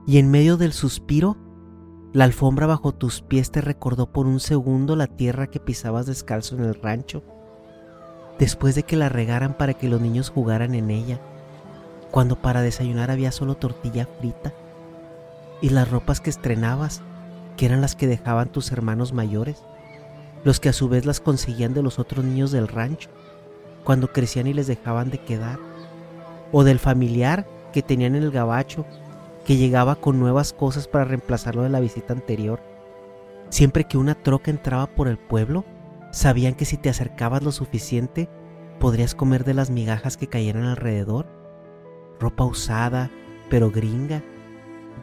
Y 0.06 0.18
en 0.18 0.30
medio 0.30 0.58
del 0.58 0.74
suspiro, 0.74 1.38
la 2.16 2.24
alfombra 2.24 2.66
bajo 2.66 2.94
tus 2.94 3.20
pies 3.20 3.52
te 3.52 3.60
recordó 3.60 4.06
por 4.06 4.26
un 4.26 4.40
segundo 4.40 4.96
la 4.96 5.08
tierra 5.08 5.48
que 5.48 5.60
pisabas 5.60 6.06
descalzo 6.06 6.56
en 6.56 6.64
el 6.64 6.76
rancho, 6.76 7.24
después 8.40 8.74
de 8.74 8.84
que 8.84 8.96
la 8.96 9.10
regaran 9.10 9.58
para 9.58 9.74
que 9.74 9.90
los 9.90 10.00
niños 10.00 10.30
jugaran 10.30 10.76
en 10.76 10.92
ella, 10.92 11.20
cuando 12.12 12.38
para 12.38 12.62
desayunar 12.62 13.12
había 13.12 13.34
solo 13.34 13.56
tortilla 13.56 14.08
frita, 14.18 14.54
y 15.62 15.72
las 15.72 15.92
ropas 15.92 16.22
que 16.22 16.30
estrenabas, 16.30 17.02
que 17.58 17.66
eran 17.66 17.82
las 17.82 17.98
que 17.98 18.08
dejaban 18.08 18.48
tus 18.48 18.72
hermanos 18.72 19.12
mayores, 19.12 19.62
los 20.46 20.62
que 20.62 20.70
a 20.70 20.74
su 20.74 20.88
vez 20.88 21.06
las 21.06 21.20
conseguían 21.20 21.74
de 21.74 21.84
los 21.84 22.00
otros 22.00 22.24
niños 22.24 22.50
del 22.50 22.70
rancho, 22.70 23.10
cuando 23.84 24.14
crecían 24.14 24.48
y 24.48 24.54
les 24.54 24.68
dejaban 24.68 25.10
de 25.10 25.18
quedar, 25.18 25.60
o 26.54 26.64
del 26.64 26.80
familiar 26.80 27.46
que 27.74 27.82
tenían 27.82 28.16
en 28.16 28.24
el 28.24 28.32
gabacho 28.32 28.86
que 29.46 29.58
llegaba 29.58 29.96
con 29.96 30.20
nuevas 30.20 30.54
cosas 30.54 30.88
para 30.88 31.06
reemplazarlo 31.06 31.62
de 31.62 31.70
la 31.70 31.80
visita 31.80 32.14
anterior. 32.14 32.60
Siempre 33.50 33.86
que 33.86 33.98
una 33.98 34.16
troca 34.16 34.50
entraba 34.50 34.88
por 34.88 35.08
el 35.08 35.18
pueblo, 35.18 35.64
sabían 36.12 36.56
que 36.56 36.66
si 36.66 36.78
te 36.78 36.90
acercabas 36.90 37.44
lo 37.44 37.52
suficiente, 37.52 38.28
podrías 38.80 39.14
comer 39.14 39.46
de 39.46 39.54
las 39.54 39.70
migajas 39.70 40.18
que 40.18 40.28
cayeran 40.28 40.64
alrededor. 40.64 41.28
Ropa 42.20 42.44
usada, 42.44 43.12
pero 43.50 43.70
gringa. 43.70 44.24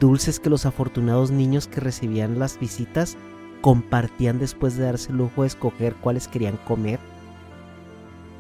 Dulces 0.01 0.41
que 0.41 0.51
los 0.51 0.67
afortunados 0.67 1.31
niños 1.31 1.69
que 1.69 1.81
recibían 1.81 2.41
las 2.41 2.59
visitas 2.59 3.17
compartían 3.61 4.41
después 4.41 4.77
de 4.77 4.85
darse 4.85 5.13
el 5.13 5.19
lujo 5.19 5.43
de 5.43 5.49
escoger 5.49 5.95
cuáles 5.95 6.27
querían 6.27 6.57
comer. 6.57 6.99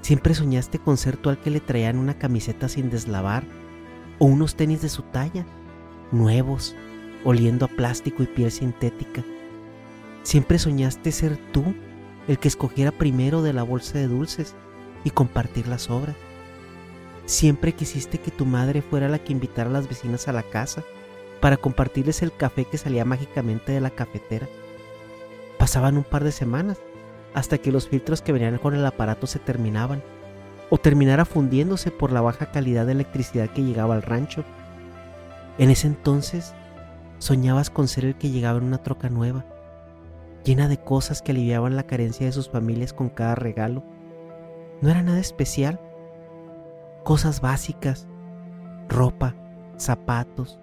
Siempre 0.01 0.35
soñaste 0.35 0.81
con 0.81 0.97
ser 0.97 1.17
tú 1.17 1.31
al 1.31 1.38
que 1.38 1.51
le 1.51 1.61
traían 1.61 1.97
una 1.97 2.19
camiseta 2.19 2.69
sin 2.69 2.91
deslavar 2.91 3.45
o 4.19 4.25
unos 4.25 4.57
tenis 4.57 4.83
de 4.83 4.88
su 4.88 5.03
talla 5.03 5.47
nuevos, 6.12 6.77
oliendo 7.25 7.64
a 7.66 7.68
plástico 7.68 8.22
y 8.22 8.27
piel 8.27 8.53
sintética. 8.53 9.25
Siempre 10.22 10.59
soñaste 10.59 11.11
ser 11.11 11.37
tú 11.53 11.75
el 12.29 12.38
que 12.38 12.48
escogiera 12.48 12.92
primero 12.92 13.42
de 13.42 13.53
la 13.53 13.62
bolsa 13.62 13.98
de 13.98 14.07
dulces 14.07 14.55
y 15.05 15.11
compartir 15.11 15.66
las 15.66 15.90
obras. 15.90 16.14
Siempre 17.25 17.72
quisiste 17.72 18.18
que 18.18 18.31
tu 18.31 18.46
madre 18.46 18.83
fuera 18.83 19.09
la 19.09 19.18
que 19.18 19.33
invitara 19.33 19.70
a 19.70 19.72
las 19.72 19.88
vecinas 19.88 20.29
a 20.29 20.33
la 20.33 20.42
casa 20.42 20.85
para 21.40 21.57
compartirles 21.57 22.22
el 22.22 22.33
café 22.33 22.64
que 22.64 22.79
salía 22.79 23.05
mágicamente 23.05 23.72
de 23.72 23.81
la 23.81 23.90
cafetera. 23.90 24.48
Pasaban 25.59 25.96
un 25.96 26.05
par 26.05 26.22
de 26.22 26.33
semanas 26.33 26.79
hasta 27.35 27.59
que 27.59 27.72
los 27.72 27.88
filtros 27.88 28.22
que 28.22 28.33
venían 28.33 28.59
con 28.59 28.75
el 28.75 28.85
aparato 28.85 29.27
se 29.27 29.38
terminaban 29.38 30.03
o 30.70 30.79
terminara 30.79 31.25
fundiéndose 31.25 31.90
por 31.90 32.12
la 32.12 32.20
baja 32.20 32.51
calidad 32.51 32.87
de 32.87 32.92
electricidad 32.92 33.51
que 33.51 33.62
llegaba 33.62 33.94
al 33.94 34.03
rancho 34.03 34.44
en 35.59 35.71
ese 35.71 35.87
entonces 35.87 36.55
soñabas 37.19 37.71
con 37.71 37.88
ser 37.88 38.05
el 38.05 38.17
que 38.17 38.31
llegaba 38.31 38.59
en 38.59 38.65
una 38.65 38.79
troca 38.79 39.09
nueva, 39.09 39.45
llena 40.45 40.69
de 40.69 40.79
cosas 40.79 41.23
que 41.23 41.33
aliviaban 41.33 41.77
la 41.77 41.85
carencia 41.85 42.27
de 42.27 42.33
sus 42.33 42.49
familias 42.49 42.93
con 42.93 43.09
cada 43.09 43.35
regalo. 43.35 43.85
No 44.81 44.91
era 44.91 45.03
nada 45.03 45.21
especial, 45.21 45.81
cosas 47.05 47.41
básicas, 47.41 48.09
ropa, 48.88 49.37
zapatos, 49.77 50.59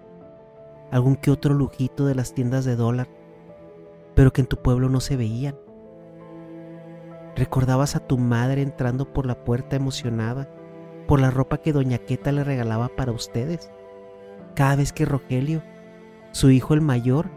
algún 0.90 1.16
que 1.16 1.30
otro 1.30 1.54
lujito 1.54 2.06
de 2.06 2.14
las 2.14 2.34
tiendas 2.34 2.64
de 2.64 2.76
dólar, 2.76 3.08
pero 4.14 4.32
que 4.32 4.42
en 4.42 4.46
tu 4.46 4.56
pueblo 4.56 4.88
no 4.88 5.00
se 5.00 5.16
veían. 5.16 5.56
Recordabas 7.36 7.96
a 7.96 8.00
tu 8.00 8.18
madre 8.18 8.60
entrando 8.60 9.12
por 9.12 9.24
la 9.24 9.44
puerta 9.44 9.76
emocionada 9.76 10.48
por 11.06 11.20
la 11.20 11.30
ropa 11.30 11.58
que 11.58 11.72
doña 11.72 11.98
Queta 11.98 12.30
le 12.32 12.44
regalaba 12.44 12.88
para 12.88 13.12
ustedes 13.12 13.72
cada 14.54 14.76
vez 14.76 14.92
que 14.92 15.04
Rogelio, 15.04 15.62
su 16.32 16.50
hijo 16.50 16.74
el 16.74 16.80
mayor, 16.80 17.30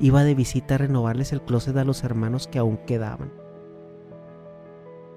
iba 0.00 0.24
de 0.24 0.34
visita 0.34 0.76
a 0.76 0.78
renovarles 0.78 1.32
el 1.32 1.42
closet 1.42 1.76
a 1.76 1.84
los 1.84 2.04
hermanos 2.04 2.46
que 2.46 2.58
aún 2.58 2.78
quedaban. 2.86 3.32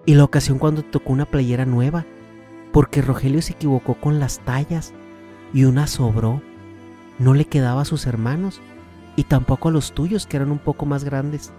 Y 0.06 0.16
la 0.16 0.24
ocasión 0.24 0.58
cuando 0.58 0.84
tocó 0.84 1.14
una 1.14 1.26
playera 1.26 1.66
nueva, 1.66 2.06
porque 2.72 3.02
Rogelio 3.02 3.42
se 3.42 3.54
equivocó 3.54 3.96
con 3.96 4.20
las 4.20 4.40
tallas 4.40 4.94
y 5.54 5.66
una 5.66 5.88
sobró. 5.88 6.42
No 7.20 7.34
le 7.34 7.46
quedaba 7.46 7.82
a 7.82 7.86
sus 7.86 8.08
hermanos 8.08 8.62
y 9.16 9.26
tampoco 9.26 9.70
a 9.70 9.72
los 9.72 9.92
tuyos 9.92 10.26
que 10.26 10.38
eran 10.38 10.52
un 10.52 10.58
poco 10.58 10.86
más 10.86 11.04
grandes. 11.04 11.52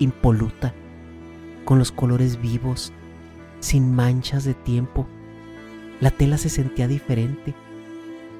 Impoluta, 0.00 0.74
con 1.64 1.78
los 1.78 1.92
colores 1.92 2.40
vivos, 2.40 2.92
sin 3.60 3.94
manchas 3.94 4.44
de 4.44 4.54
tiempo. 4.54 5.06
La 6.00 6.10
tela 6.10 6.38
se 6.38 6.48
sentía 6.48 6.88
diferente 6.88 7.54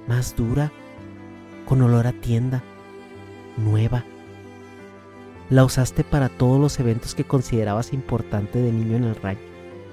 más 0.06 0.36
dura, 0.36 0.72
con 1.66 1.82
olor 1.82 2.06
a 2.06 2.12
tienda, 2.12 2.62
nueva. 3.56 4.04
La 5.50 5.64
usaste 5.64 6.04
para 6.04 6.28
todos 6.28 6.60
los 6.60 6.78
eventos 6.80 7.14
que 7.14 7.24
considerabas 7.24 7.92
importante 7.92 8.60
de 8.60 8.72
niño 8.72 8.96
en 8.96 9.04
el 9.04 9.16
rancho, 9.16 9.42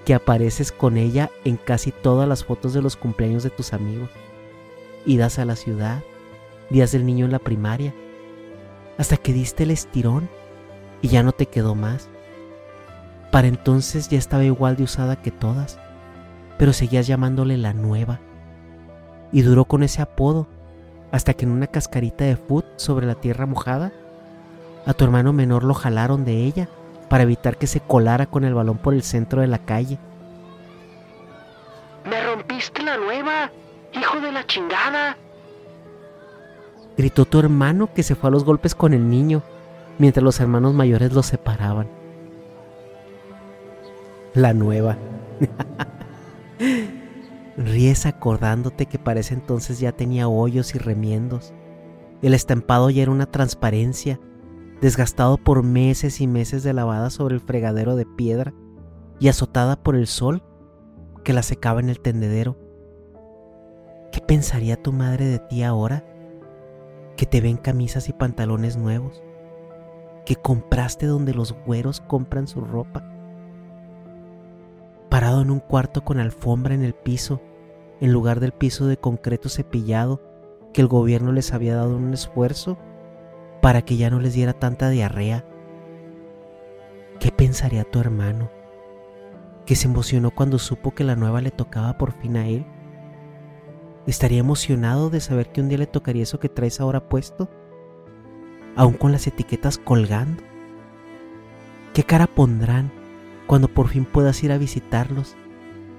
que 0.05 0.13
apareces 0.13 0.71
con 0.71 0.97
ella 0.97 1.29
en 1.45 1.57
casi 1.57 1.91
todas 1.91 2.27
las 2.27 2.43
fotos 2.43 2.73
de 2.73 2.81
los 2.81 2.95
cumpleaños 2.95 3.43
de 3.43 3.49
tus 3.49 3.73
amigos, 3.73 4.09
idas 5.05 5.39
a 5.39 5.45
la 5.45 5.55
ciudad, 5.55 6.03
días 6.69 6.91
del 6.91 7.05
niño 7.05 7.25
en 7.25 7.31
la 7.31 7.39
primaria, 7.39 7.93
hasta 8.97 9.17
que 9.17 9.33
diste 9.33 9.63
el 9.63 9.71
estirón 9.71 10.29
y 11.01 11.09
ya 11.09 11.23
no 11.23 11.31
te 11.31 11.47
quedó 11.47 11.75
más. 11.75 12.09
Para 13.31 13.47
entonces 13.47 14.09
ya 14.09 14.17
estaba 14.17 14.43
igual 14.43 14.75
de 14.75 14.83
usada 14.83 15.21
que 15.21 15.31
todas, 15.31 15.79
pero 16.57 16.73
seguías 16.73 17.07
llamándole 17.07 17.57
la 17.57 17.73
nueva. 17.73 18.19
Y 19.31 19.41
duró 19.41 19.65
con 19.65 19.83
ese 19.83 20.01
apodo 20.01 20.47
hasta 21.11 21.33
que 21.33 21.45
en 21.45 21.51
una 21.51 21.67
cascarita 21.67 22.23
de 22.25 22.37
foot 22.37 22.65
sobre 22.77 23.05
la 23.05 23.15
tierra 23.15 23.45
mojada, 23.45 23.91
a 24.85 24.93
tu 24.93 25.03
hermano 25.03 25.33
menor 25.33 25.63
lo 25.63 25.73
jalaron 25.73 26.25
de 26.25 26.43
ella 26.45 26.69
para 27.09 27.23
evitar 27.23 27.57
que 27.57 27.67
se 27.67 27.81
colara 27.81 28.25
con 28.25 28.45
el 28.45 28.53
balón 28.53 28.77
por 28.77 28.93
el 28.93 29.03
centro 29.03 29.41
de 29.41 29.47
la 29.47 29.59
calle. 29.59 29.99
¡Me 32.09 32.23
rompiste 32.25 32.81
la 32.81 32.97
nueva! 32.97 33.51
¡Hijo 33.93 34.21
de 34.21 34.31
la 34.31 34.45
chingada! 34.47 35.17
Gritó 36.97 37.25
tu 37.25 37.39
hermano 37.39 37.93
que 37.93 38.03
se 38.03 38.15
fue 38.15 38.29
a 38.29 38.31
los 38.31 38.43
golpes 38.43 38.75
con 38.75 38.93
el 38.93 39.09
niño, 39.09 39.41
mientras 39.97 40.23
los 40.23 40.39
hermanos 40.39 40.73
mayores 40.73 41.13
los 41.13 41.25
separaban. 41.25 41.87
La 44.33 44.53
nueva. 44.53 44.97
Ríes 47.65 48.05
acordándote 48.05 48.85
que 48.85 48.99
para 48.99 49.19
ese 49.19 49.33
entonces 49.33 49.79
ya 49.79 49.91
tenía 49.91 50.27
hoyos 50.27 50.75
y 50.75 50.77
remiendos. 50.77 51.53
El 52.21 52.33
estampado 52.33 52.89
ya 52.89 53.03
era 53.03 53.11
una 53.11 53.25
transparencia, 53.25 54.19
desgastado 54.81 55.37
por 55.37 55.63
meses 55.63 56.21
y 56.21 56.27
meses 56.27 56.63
de 56.63 56.73
lavada 56.73 57.09
sobre 57.09 57.35
el 57.35 57.41
fregadero 57.41 57.95
de 57.95 58.05
piedra 58.05 58.53
y 59.19 59.27
azotada 59.27 59.81
por 59.81 59.95
el 59.95 60.07
sol 60.07 60.43
que 61.23 61.33
la 61.33 61.43
secaba 61.43 61.79
en 61.79 61.89
el 61.89 61.99
tendedero. 61.99 62.57
¿Qué 64.11 64.21
pensaría 64.21 64.81
tu 64.81 64.91
madre 64.91 65.25
de 65.25 65.39
ti 65.39 65.63
ahora? 65.63 66.05
Que 67.15 67.25
te 67.25 67.41
ven 67.41 67.57
camisas 67.57 68.09
y 68.09 68.13
pantalones 68.13 68.77
nuevos, 68.77 69.21
que 70.25 70.35
compraste 70.35 71.05
donde 71.05 71.33
los 71.33 71.53
güeros 71.65 72.01
compran 72.01 72.47
su 72.47 72.61
ropa 72.61 73.11
parado 75.11 75.41
en 75.41 75.51
un 75.51 75.59
cuarto 75.59 76.05
con 76.05 76.21
alfombra 76.21 76.73
en 76.73 76.83
el 76.83 76.93
piso, 76.93 77.41
en 78.01 78.11
lugar 78.11 78.39
del 78.39 78.51
piso 78.51 78.87
de 78.87 78.97
concreto 78.97 79.47
cepillado 79.47 80.19
que 80.73 80.81
el 80.81 80.87
gobierno 80.87 81.31
les 81.31 81.53
había 81.53 81.75
dado 81.75 81.95
un 81.95 82.13
esfuerzo 82.13 82.77
para 83.61 83.83
que 83.83 83.95
ya 83.95 84.09
no 84.09 84.19
les 84.19 84.33
diera 84.33 84.53
tanta 84.53 84.89
diarrea. 84.89 85.45
¿Qué 87.19 87.31
pensaría 87.31 87.83
tu 87.83 87.99
hermano? 87.99 88.49
¿Que 89.65 89.75
se 89.75 89.87
emocionó 89.87 90.31
cuando 90.31 90.57
supo 90.57 90.95
que 90.95 91.03
la 91.03 91.15
nueva 91.15 91.41
le 91.41 91.51
tocaba 91.51 91.97
por 91.97 92.11
fin 92.13 92.37
a 92.37 92.47
él? 92.47 92.65
¿Estaría 94.07 94.39
emocionado 94.39 95.11
de 95.11 95.21
saber 95.21 95.51
que 95.51 95.61
un 95.61 95.69
día 95.69 95.77
le 95.77 95.85
tocaría 95.85 96.23
eso 96.23 96.39
que 96.39 96.49
traes 96.49 96.81
ahora 96.81 97.07
puesto? 97.07 97.49
¿Aún 98.75 98.93
con 98.93 99.11
las 99.11 99.27
etiquetas 99.27 99.77
colgando? 99.77 100.41
¿Qué 101.93 102.03
cara 102.03 102.25
pondrán 102.25 102.91
cuando 103.45 103.67
por 103.67 103.89
fin 103.89 104.05
puedas 104.05 104.43
ir 104.43 104.51
a 104.51 104.57
visitarlos 104.57 105.35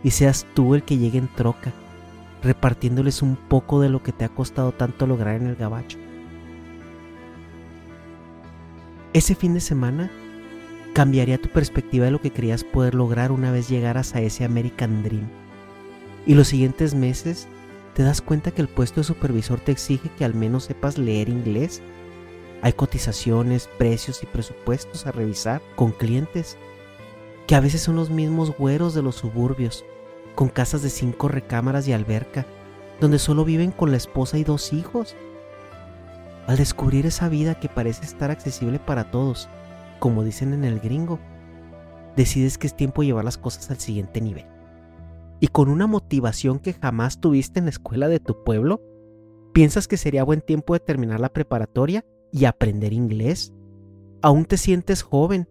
y 0.03 0.11
seas 0.11 0.47
tú 0.55 0.75
el 0.75 0.83
que 0.83 0.99
llegue 0.99 1.19
en 1.19 1.29
troca, 1.29 1.73
repartiéndoles 2.43 3.23
un 3.23 3.37
poco 3.37 3.81
de 3.81 3.89
lo 3.89 4.03
que 4.03 4.13
te 4.13 4.25
ha 4.25 4.29
costado 4.29 4.73
tanto 4.73 5.07
lograr 5.07 5.37
en 5.37 5.47
el 5.47 5.57
gabacho. 5.57 5.99
Ese 9.13 9.35
fin 9.35 9.55
de 9.55 9.61
semana 9.61 10.11
cambiaría 10.95 11.41
tu 11.41 11.49
perspectiva 11.49 12.07
de 12.07 12.11
lo 12.11 12.21
que 12.21 12.31
querías 12.31 12.65
poder 12.65 12.95
lograr 12.95 13.33
una 13.33 13.51
vez 13.51 13.69
llegaras 13.69 14.15
a 14.15 14.21
ese 14.21 14.45
American 14.45 15.03
Dream. 15.03 15.29
Y 16.27 16.35
los 16.35 16.49
siguientes 16.49 16.95
meses 16.95 17.47
te 17.95 18.03
das 18.03 18.21
cuenta 18.21 18.51
que 18.51 18.63
el 18.63 18.69
puesto 18.69 19.01
de 19.01 19.05
supervisor 19.05 19.61
te 19.61 19.73
exige 19.73 20.11
que 20.17 20.25
al 20.25 20.35
menos 20.35 20.65
sepas 20.65 20.99
leer 20.99 21.29
inglés. 21.29 21.83
Hay 22.63 22.73
cotizaciones, 22.73 23.69
precios 23.79 24.23
y 24.23 24.27
presupuestos 24.27 25.07
a 25.07 25.13
revisar 25.13 25.61
con 25.77 25.93
clientes 25.93 26.57
que 27.47 27.55
a 27.55 27.61
veces 27.61 27.83
son 27.83 27.97
los 27.97 28.09
mismos 28.09 28.57
güeros 28.57 28.95
de 28.95 29.03
los 29.03 29.17
suburbios, 29.17 29.85
con 30.35 30.49
casas 30.49 30.83
de 30.83 30.91
cinco 30.91 31.29
recámaras 31.29 31.87
y 31.89 31.93
alberca, 31.93 32.47
donde 33.01 33.19
solo 33.19 33.45
viven 33.45 33.71
con 33.73 33.91
la 33.91 33.97
esposa 33.97 34.39
y 34.39 34.45
dos 34.45 34.73
hijos. 34.73 35.17
Al 36.47 36.57
descubrir 36.57 37.07
esa 37.07 37.29
vida 37.29 37.59
que 37.59 37.69
parece 37.69 38.05
estar 38.05 38.31
accesible 38.31 38.79
para 38.79 39.11
todos, 39.11 39.49
como 39.99 40.25
dicen 40.25 40.53
en 40.53 40.65
el 40.65 40.81
gringo, 40.81 41.19
decides 42.17 42.59
que 42.59 42.67
es 42.67 42.77
tiempo 42.77 43.03
de 43.03 43.09
llevar 43.09 43.25
las 43.25 43.39
cosas 43.39 43.71
al 43.71 43.79
siguiente 43.79 44.21
nivel. 44.21 44.47
Y 45.41 45.49
con 45.49 45.69
una 45.69 45.87
motivación 45.87 46.59
que 46.59 46.73
jamás 46.73 47.21
tuviste 47.21 47.59
en 47.59 47.67
la 47.67 47.71
escuela 47.71 48.09
de 48.09 48.21
tu 48.21 48.45
pueblo, 48.45 48.81
piensas 49.53 49.89
que 49.89 49.97
sería 49.97 50.25
buen 50.25 50.41
tiempo 50.41 50.75
de 50.75 50.81
terminar 50.81 51.21
la 51.21 51.33
preparatoria 51.33 52.05
y 52.33 52.45
aprender 52.45 52.93
inglés. 52.93 53.53
Aún 54.23 54.45
te 54.45 54.57
sientes 54.57 55.03
joven 55.03 55.49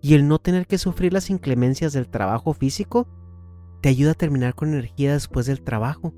y 0.00 0.14
el 0.14 0.26
no 0.28 0.38
tener 0.38 0.66
que 0.66 0.78
sufrir 0.78 1.12
las 1.12 1.30
inclemencias 1.30 1.92
del 1.92 2.08
trabajo 2.08 2.54
físico 2.54 3.08
te 3.86 3.90
ayuda 3.90 4.10
a 4.10 4.14
terminar 4.14 4.56
con 4.56 4.70
energía 4.70 5.12
después 5.12 5.46
del 5.46 5.62
trabajo. 5.62 6.12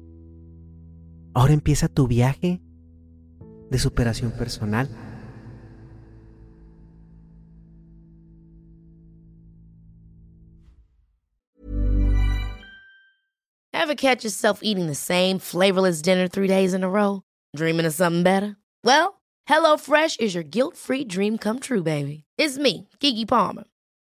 Ahora 1.35 1.53
empieza 1.53 1.87
tu 1.87 2.07
viaje 2.07 2.63
de 3.71 3.79
superación 3.79 4.33
personal. 4.33 4.89
Ever 13.75 13.95
catch 13.97 14.25
yourself 14.25 14.61
eating 14.63 14.87
the 14.87 14.95
same 14.95 15.39
flavorless 15.39 16.01
dinner 16.01 16.27
three 16.27 16.49
days 16.49 16.73
in 16.73 16.83
a 16.83 16.89
row? 16.89 17.21
Dreaming 17.55 17.85
of 17.85 17.93
something 17.93 18.23
better? 18.23 18.57
Well, 18.83 19.21
HelloFresh 19.47 20.21
is 20.21 20.35
your 20.35 20.43
guilt-free 20.43 21.05
dream 21.05 21.37
come 21.37 21.59
true, 21.59 21.83
baby. 21.83 22.25
It's 22.39 22.57
me, 22.57 22.89
Kiki 22.99 23.27
Palmer. 23.27 23.65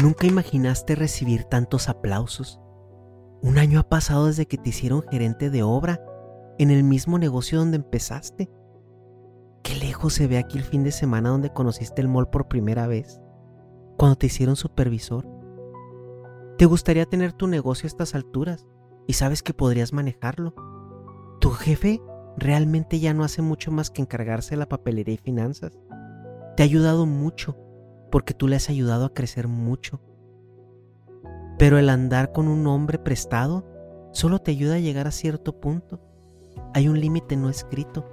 Nunca 0.00 0.28
imaginaste 0.28 0.94
recibir 0.94 1.42
tantos 1.42 1.88
aplausos. 1.88 2.60
Un 3.42 3.58
año 3.58 3.80
ha 3.80 3.88
pasado 3.88 4.26
desde 4.26 4.46
que 4.46 4.56
te 4.56 4.68
hicieron 4.68 5.02
gerente 5.10 5.50
de 5.50 5.64
obra 5.64 6.00
en 6.56 6.70
el 6.70 6.84
mismo 6.84 7.18
negocio 7.18 7.58
donde 7.58 7.78
empezaste. 7.78 8.48
Qué 9.64 9.74
lejos 9.74 10.14
se 10.14 10.28
ve 10.28 10.38
aquí 10.38 10.56
el 10.56 10.62
fin 10.62 10.84
de 10.84 10.92
semana 10.92 11.30
donde 11.30 11.52
conociste 11.52 12.00
el 12.00 12.06
mall 12.06 12.30
por 12.30 12.46
primera 12.46 12.86
vez, 12.86 13.20
cuando 13.96 14.16
te 14.16 14.26
hicieron 14.26 14.54
supervisor. 14.54 15.28
Te 16.58 16.66
gustaría 16.66 17.06
tener 17.06 17.32
tu 17.32 17.48
negocio 17.48 17.86
a 17.86 17.88
estas 17.88 18.14
alturas 18.14 18.66
y 19.08 19.14
sabes 19.14 19.42
que 19.42 19.52
podrías 19.52 19.92
manejarlo. 19.92 20.54
Tu 21.40 21.50
jefe 21.50 22.00
realmente 22.36 23.00
ya 23.00 23.14
no 23.14 23.24
hace 23.24 23.42
mucho 23.42 23.72
más 23.72 23.90
que 23.90 24.02
encargarse 24.02 24.50
de 24.50 24.58
la 24.58 24.68
papelería 24.68 25.14
y 25.14 25.18
finanzas. 25.18 25.76
Te 26.56 26.62
ha 26.62 26.66
ayudado 26.66 27.04
mucho 27.04 27.56
porque 28.10 28.34
tú 28.34 28.48
le 28.48 28.56
has 28.56 28.68
ayudado 28.68 29.06
a 29.06 29.14
crecer 29.14 29.48
mucho. 29.48 30.00
Pero 31.58 31.78
el 31.78 31.88
andar 31.88 32.32
con 32.32 32.48
un 32.48 32.66
hombre 32.66 32.98
prestado 32.98 33.64
solo 34.12 34.38
te 34.38 34.52
ayuda 34.52 34.76
a 34.76 34.80
llegar 34.80 35.06
a 35.06 35.12
cierto 35.12 35.60
punto. 35.60 36.00
Hay 36.74 36.88
un 36.88 37.00
límite 37.00 37.36
no 37.36 37.48
escrito, 37.48 38.08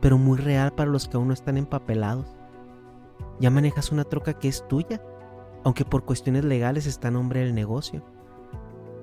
pero 0.00 0.18
muy 0.18 0.38
real 0.38 0.72
para 0.74 0.90
los 0.90 1.08
que 1.08 1.16
aún 1.16 1.28
no 1.28 1.34
están 1.34 1.56
empapelados. 1.56 2.36
Ya 3.40 3.50
manejas 3.50 3.92
una 3.92 4.04
troca 4.04 4.34
que 4.34 4.48
es 4.48 4.66
tuya, 4.68 5.02
aunque 5.64 5.84
por 5.84 6.04
cuestiones 6.04 6.44
legales 6.44 6.86
está 6.86 7.08
a 7.08 7.12
nombre 7.12 7.40
del 7.40 7.54
negocio. 7.54 8.02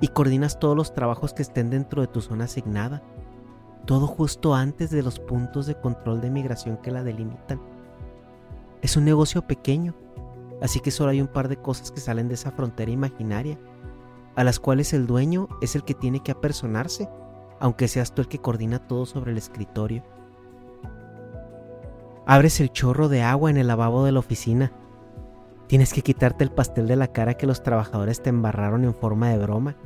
Y 0.02 0.08
coordinas 0.10 0.60
todos 0.60 0.76
los 0.76 0.94
trabajos 0.94 1.34
que 1.34 1.42
estén 1.42 1.70
dentro 1.70 2.02
de 2.02 2.08
tu 2.08 2.22
zona 2.22 2.46
asignada. 2.46 3.02
Todo 3.86 4.08
justo 4.08 4.56
antes 4.56 4.90
de 4.90 5.04
los 5.04 5.20
puntos 5.20 5.68
de 5.68 5.80
control 5.80 6.22
de 6.22 6.32
migración 6.32 6.78
que 6.78 6.92
la 6.92 7.04
delimitan. 7.04 7.62
Es 8.82 8.98
un 8.98 9.06
negocio 9.06 9.42
pequeño, 9.44 9.96
así 10.62 10.80
que 10.80 10.92
solo 10.92 11.12
hay 11.12 11.22
un 11.22 11.28
par 11.28 11.48
de 11.48 11.58
cosas 11.58 11.92
que 11.92 12.00
salen 12.00 12.28
de 12.28 12.36
esa 12.36 12.52
frontera 12.52 12.92
imaginaria, 12.92 13.60
a 14.36 14.44
las 14.44 14.60
cuales 14.60 14.94
el 14.94 15.08
dueño 15.08 15.48
es 15.62 15.76
el 15.76 15.84
que 15.84 15.94
tiene 15.94 16.22
que 16.22 16.32
apersonarse, 16.32 17.10
aunque 17.60 17.88
seas 17.88 18.14
tú 18.14 18.22
el 18.22 18.28
que 18.28 18.40
coordina 18.40 18.80
todo 18.88 19.06
sobre 19.06 19.32
el 19.32 19.38
escritorio. 19.38 20.04
Abres 22.26 22.60
el 22.60 22.72
chorro 22.72 23.08
de 23.08 23.22
agua 23.22 23.50
en 23.50 23.58
el 23.58 23.68
lavabo 23.68 24.04
de 24.04 24.12
la 24.12 24.20
oficina. 24.20 24.72
Tienes 25.68 25.94
que 25.94 26.02
quitarte 26.02 26.44
el 26.44 26.52
pastel 26.52 26.88
de 26.88 26.96
la 26.96 27.08
cara 27.08 27.36
que 27.36 27.48
los 27.48 27.64
trabajadores 27.64 28.22
te 28.22 28.30
embarraron 28.30 28.84
en 28.84 28.96
forma 28.96 29.30
de 29.30 29.38
broma, 29.38 29.78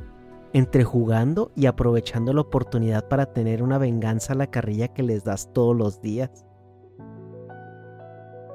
entre 0.52 0.84
jugando 0.84 1.52
y 1.54 1.66
aprovechando 1.66 2.32
la 2.32 2.40
oportunidad 2.40 3.08
para 3.08 3.26
tener 3.26 3.62
una 3.62 3.78
venganza 3.78 4.32
a 4.32 4.36
la 4.36 4.48
carrilla 4.48 4.88
que 4.88 5.02
les 5.02 5.22
das 5.22 5.52
todos 5.52 5.76
los 5.76 6.00
días. 6.00 6.46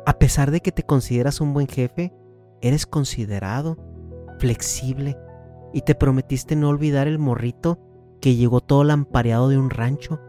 A 0.05 0.19
pesar 0.19 0.51
de 0.51 0.61
que 0.61 0.71
te 0.71 0.83
consideras 0.83 1.41
un 1.41 1.53
buen 1.53 1.67
jefe, 1.67 2.13
eres 2.61 2.85
considerado, 2.85 3.77
flexible 4.37 5.17
y 5.73 5.81
te 5.81 5.95
prometiste 5.95 6.55
no 6.55 6.69
olvidar 6.69 7.07
el 7.07 7.17
morrito 7.17 7.79
que 8.21 8.35
llegó 8.35 8.61
todo 8.61 8.83
lampareado 8.83 9.49
de 9.49 9.57
un 9.57 9.71
rancho 9.71 10.19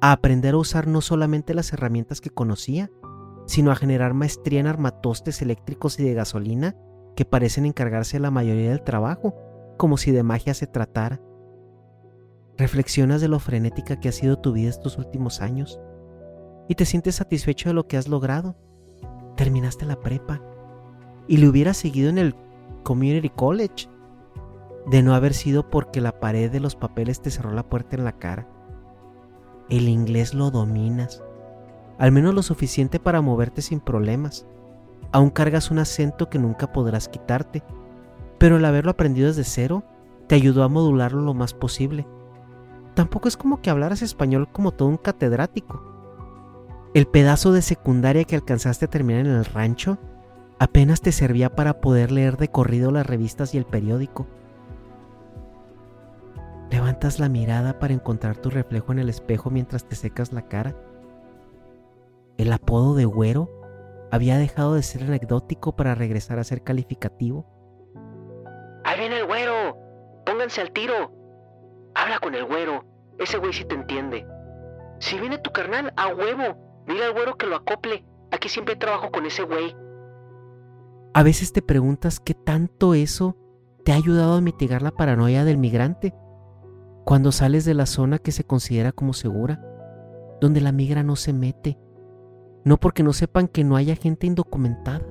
a 0.00 0.12
aprender 0.12 0.54
a 0.54 0.58
usar 0.58 0.86
no 0.86 1.02
solamente 1.02 1.54
las 1.54 1.72
herramientas 1.72 2.20
que 2.20 2.30
conocía, 2.30 2.90
sino 3.46 3.70
a 3.70 3.76
generar 3.76 4.14
maestría 4.14 4.60
en 4.60 4.66
armatostes 4.66 5.42
eléctricos 5.42 5.98
y 6.00 6.04
de 6.04 6.14
gasolina 6.14 6.74
que 7.16 7.24
parecen 7.24 7.66
encargarse 7.66 8.16
de 8.16 8.22
la 8.22 8.30
mayoría 8.30 8.70
del 8.70 8.82
trabajo, 8.82 9.34
como 9.76 9.96
si 9.98 10.10
de 10.10 10.22
magia 10.22 10.54
se 10.54 10.66
tratara. 10.66 11.20
Reflexionas 12.56 13.20
de 13.20 13.28
lo 13.28 13.38
frenética 13.40 14.00
que 14.00 14.08
ha 14.08 14.12
sido 14.12 14.38
tu 14.38 14.52
vida 14.52 14.70
estos 14.70 14.98
últimos 14.98 15.40
años 15.40 15.78
y 16.68 16.74
te 16.74 16.84
sientes 16.84 17.16
satisfecho 17.16 17.68
de 17.68 17.74
lo 17.74 17.86
que 17.86 17.96
has 17.96 18.08
logrado. 18.08 18.56
Terminaste 19.36 19.84
la 19.84 20.00
prepa 20.00 20.40
y 21.26 21.38
le 21.38 21.48
hubieras 21.48 21.76
seguido 21.76 22.10
en 22.10 22.18
el 22.18 22.34
Community 22.82 23.30
College 23.30 23.88
de 24.86 25.02
no 25.02 25.14
haber 25.14 25.34
sido 25.34 25.70
porque 25.70 26.00
la 26.00 26.20
pared 26.20 26.50
de 26.50 26.60
los 26.60 26.76
papeles 26.76 27.20
te 27.22 27.30
cerró 27.30 27.52
la 27.52 27.62
puerta 27.62 27.96
en 27.96 28.04
la 28.04 28.12
cara. 28.12 28.46
El 29.70 29.88
inglés 29.88 30.34
lo 30.34 30.50
dominas, 30.50 31.22
al 31.98 32.12
menos 32.12 32.34
lo 32.34 32.42
suficiente 32.42 33.00
para 33.00 33.22
moverte 33.22 33.62
sin 33.62 33.80
problemas. 33.80 34.46
Aún 35.12 35.30
cargas 35.30 35.70
un 35.70 35.78
acento 35.78 36.28
que 36.28 36.38
nunca 36.38 36.72
podrás 36.72 37.08
quitarte, 37.08 37.62
pero 38.38 38.56
el 38.56 38.64
haberlo 38.64 38.90
aprendido 38.90 39.28
desde 39.28 39.44
cero 39.44 39.84
te 40.26 40.34
ayudó 40.34 40.64
a 40.64 40.68
modularlo 40.68 41.22
lo 41.22 41.34
más 41.34 41.54
posible. 41.54 42.06
Tampoco 42.94 43.28
es 43.28 43.36
como 43.36 43.60
que 43.60 43.70
hablaras 43.70 44.02
español 44.02 44.48
como 44.50 44.72
todo 44.72 44.88
un 44.88 44.96
catedrático. 44.96 45.93
El 46.94 47.08
pedazo 47.08 47.50
de 47.50 47.60
secundaria 47.60 48.22
que 48.22 48.36
alcanzaste 48.36 48.84
a 48.84 48.88
terminar 48.88 49.26
en 49.26 49.32
el 49.32 49.44
rancho 49.44 49.98
apenas 50.60 51.00
te 51.00 51.10
servía 51.10 51.50
para 51.50 51.80
poder 51.80 52.12
leer 52.12 52.36
de 52.36 52.46
corrido 52.46 52.92
las 52.92 53.04
revistas 53.04 53.52
y 53.52 53.58
el 53.58 53.64
periódico. 53.64 54.28
Levantas 56.70 57.18
la 57.18 57.28
mirada 57.28 57.80
para 57.80 57.94
encontrar 57.94 58.36
tu 58.36 58.48
reflejo 58.48 58.92
en 58.92 59.00
el 59.00 59.08
espejo 59.08 59.50
mientras 59.50 59.88
te 59.88 59.96
secas 59.96 60.32
la 60.32 60.42
cara. 60.42 60.76
El 62.38 62.52
apodo 62.52 62.94
de 62.94 63.06
güero 63.06 63.50
había 64.12 64.38
dejado 64.38 64.74
de 64.74 64.84
ser 64.84 65.02
anecdótico 65.02 65.74
para 65.74 65.96
regresar 65.96 66.38
a 66.38 66.44
ser 66.44 66.62
calificativo. 66.62 67.44
Ahí 68.84 69.00
viene 69.00 69.18
el 69.18 69.26
güero. 69.26 69.76
Pónganse 70.24 70.60
al 70.60 70.70
tiro. 70.70 71.10
Habla 71.96 72.20
con 72.20 72.36
el 72.36 72.44
güero. 72.44 72.84
Ese 73.18 73.38
güey 73.38 73.52
sí 73.52 73.64
te 73.64 73.74
entiende. 73.74 74.24
Si 75.00 75.18
viene 75.18 75.38
tu 75.38 75.50
carnal, 75.50 75.92
a 75.96 76.14
huevo. 76.14 76.63
Dile 76.86 77.04
al 77.04 77.12
güero 77.12 77.36
que 77.36 77.46
lo 77.46 77.56
acople. 77.56 78.04
Aquí 78.30 78.48
siempre 78.48 78.76
trabajo 78.76 79.10
con 79.10 79.26
ese 79.26 79.42
güey. 79.42 79.74
A 81.14 81.22
veces 81.22 81.52
te 81.52 81.62
preguntas 81.62 82.20
qué 82.20 82.34
tanto 82.34 82.94
eso 82.94 83.36
te 83.84 83.92
ha 83.92 83.96
ayudado 83.96 84.34
a 84.34 84.40
mitigar 84.40 84.82
la 84.82 84.90
paranoia 84.90 85.44
del 85.44 85.58
migrante 85.58 86.14
cuando 87.04 87.32
sales 87.32 87.64
de 87.64 87.74
la 87.74 87.86
zona 87.86 88.18
que 88.18 88.32
se 88.32 88.44
considera 88.44 88.90
como 88.92 89.12
segura, 89.12 89.62
donde 90.40 90.60
la 90.60 90.72
migra 90.72 91.02
no 91.02 91.16
se 91.16 91.32
mete, 91.32 91.78
no 92.64 92.78
porque 92.78 93.02
no 93.02 93.12
sepan 93.12 93.46
que 93.46 93.62
no 93.62 93.76
haya 93.76 93.94
gente 93.94 94.26
indocumentada, 94.26 95.02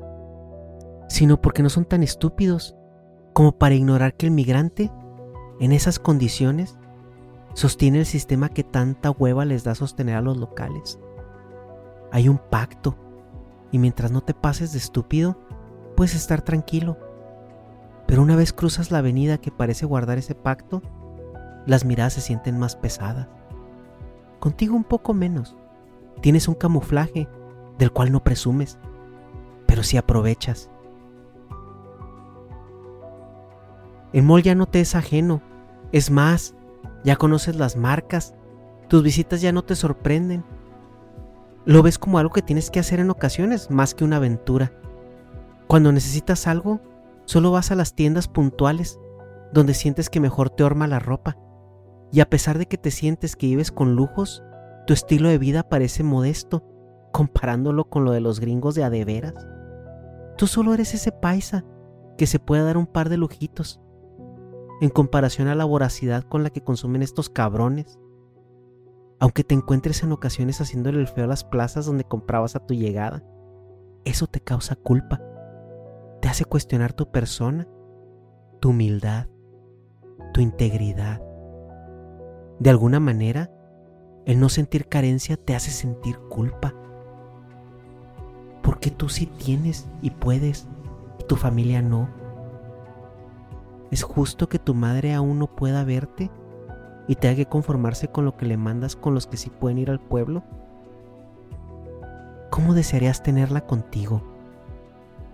sino 1.07 1.39
porque 1.39 1.63
no 1.63 1.69
son 1.69 1.85
tan 1.85 2.03
estúpidos 2.03 2.75
como 3.33 3.57
para 3.57 3.75
ignorar 3.75 4.15
que 4.15 4.25
el 4.25 4.31
migrante, 4.31 4.91
en 5.59 5.71
esas 5.71 5.99
condiciones, 5.99 6.77
sostiene 7.53 7.99
el 7.99 8.05
sistema 8.05 8.49
que 8.49 8.63
tanta 8.63 9.11
hueva 9.11 9.45
les 9.45 9.63
da 9.63 9.75
sostener 9.75 10.15
a 10.15 10.21
los 10.21 10.37
locales. 10.37 10.99
Hay 12.13 12.29
un 12.29 12.37
pacto, 12.37 12.95
y 13.71 13.79
mientras 13.79 14.11
no 14.11 14.21
te 14.21 14.35
pases 14.35 14.71
de 14.71 14.77
estúpido, 14.77 15.35
puedes 15.95 16.13
estar 16.13 16.43
tranquilo. 16.43 16.95
Pero 18.05 18.21
una 18.21 18.35
vez 18.35 18.53
cruzas 18.53 18.91
la 18.91 18.99
avenida 18.99 19.39
que 19.39 19.49
parece 19.49 19.87
guardar 19.87 20.19
ese 20.19 20.35
pacto, 20.35 20.83
las 21.65 21.85
miradas 21.85 22.13
se 22.13 22.21
sienten 22.21 22.59
más 22.59 22.75
pesadas. 22.75 23.27
Contigo 24.39 24.75
un 24.75 24.83
poco 24.83 25.15
menos. 25.15 25.57
Tienes 26.21 26.47
un 26.47 26.53
camuflaje 26.53 27.27
del 27.79 27.91
cual 27.91 28.11
no 28.11 28.23
presumes, 28.23 28.77
pero 29.65 29.81
sí 29.81 29.97
aprovechas. 29.97 30.69
El 34.11 34.21
mall 34.21 34.43
ya 34.43 34.53
no 34.53 34.67
te 34.67 34.81
es 34.81 34.93
ajeno. 34.93 35.41
Es 35.91 36.11
más, 36.11 36.53
ya 37.03 37.15
conoces 37.15 37.55
las 37.55 37.75
marcas. 37.75 38.35
Tus 38.87 39.01
visitas 39.01 39.41
ya 39.41 39.51
no 39.51 39.63
te 39.63 39.75
sorprenden. 39.75 40.43
Lo 41.65 41.81
ves 41.81 41.97
como 41.97 42.19
algo 42.19 42.33
que 42.33 42.41
tienes 42.41 42.69
que 42.69 42.79
hacer 42.79 42.99
en 42.99 43.09
ocasiones, 43.09 43.71
más 43.71 43.95
que 43.95 44.03
una 44.03 44.17
aventura. 44.17 44.73
Cuando 45.67 45.91
necesitas 45.91 46.47
algo, 46.47 46.81
solo 47.25 47.51
vas 47.51 47.71
a 47.71 47.75
las 47.75 47.95
tiendas 47.95 48.27
puntuales, 48.27 48.99
donde 49.53 49.73
sientes 49.73 50.09
que 50.09 50.19
mejor 50.19 50.49
te 50.49 50.63
orma 50.63 50.87
la 50.87 50.99
ropa. 50.99 51.37
Y 52.11 52.19
a 52.19 52.29
pesar 52.29 52.57
de 52.57 52.65
que 52.65 52.77
te 52.77 52.91
sientes 52.91 53.35
que 53.35 53.47
vives 53.47 53.71
con 53.71 53.95
lujos, 53.95 54.43
tu 54.85 54.93
estilo 54.93 55.29
de 55.29 55.37
vida 55.37 55.63
parece 55.63 56.03
modesto 56.03 56.63
comparándolo 57.13 57.85
con 57.85 58.03
lo 58.03 58.11
de 58.11 58.19
los 58.19 58.39
gringos 58.39 58.75
de 58.75 58.83
adeveras. 58.83 59.33
Tú 60.37 60.47
solo 60.47 60.73
eres 60.73 60.93
ese 60.93 61.11
paisa 61.11 61.63
que 62.17 62.27
se 62.27 62.39
puede 62.39 62.63
dar 62.63 62.75
un 62.75 62.87
par 62.87 63.07
de 63.07 63.17
lujitos 63.17 63.79
en 64.81 64.89
comparación 64.89 65.47
a 65.47 65.55
la 65.55 65.63
voracidad 65.63 66.23
con 66.23 66.43
la 66.43 66.49
que 66.49 66.63
consumen 66.63 67.03
estos 67.03 67.29
cabrones. 67.29 67.97
Aunque 69.23 69.45
te 69.45 69.55
encuentres 69.55 70.03
en 70.03 70.11
ocasiones 70.11 70.59
haciéndole 70.59 70.99
el 70.99 71.07
feo 71.07 71.23
a 71.23 71.27
las 71.27 71.45
plazas 71.45 71.85
donde 71.85 72.03
comprabas 72.03 72.57
a 72.57 72.59
tu 72.59 72.73
llegada, 72.73 73.23
eso 74.03 74.27
te 74.27 74.41
causa 74.41 74.75
culpa. 74.75 75.21
Te 76.19 76.27
hace 76.27 76.43
cuestionar 76.43 76.91
tu 76.91 77.09
persona, 77.09 77.65
tu 78.59 78.71
humildad, 78.71 79.27
tu 80.33 80.41
integridad. 80.41 81.21
De 82.59 82.69
alguna 82.69 82.99
manera, 82.99 83.49
el 84.25 84.41
no 84.41 84.49
sentir 84.49 84.89
carencia 84.89 85.37
te 85.37 85.55
hace 85.55 85.71
sentir 85.71 86.19
culpa. 86.27 86.73
Porque 88.61 88.91
tú 88.91 89.07
sí 89.07 89.27
tienes 89.27 89.87
y 90.01 90.09
puedes 90.09 90.67
y 91.17 91.23
tu 91.23 91.37
familia 91.37 91.81
no. 91.81 92.09
¿Es 93.89 94.03
justo 94.03 94.49
que 94.49 94.59
tu 94.59 94.73
madre 94.73 95.13
aún 95.13 95.39
no 95.39 95.47
pueda 95.55 95.85
verte 95.85 96.29
y 97.07 97.15
tenga 97.15 97.35
que 97.35 97.45
conformarse 97.45 98.07
con 98.07 98.25
lo 98.25 98.37
que 98.37 98.45
le 98.45 98.57
mandas 98.57 98.95
con 98.95 99.13
los 99.13 99.27
que 99.27 99.37
sí 99.37 99.49
pueden 99.49 99.77
ir 99.77 99.89
al 99.89 99.99
pueblo? 99.99 100.43
¿Cómo 102.49 102.73
desearías 102.73 103.23
tenerla 103.23 103.61
contigo? 103.61 104.21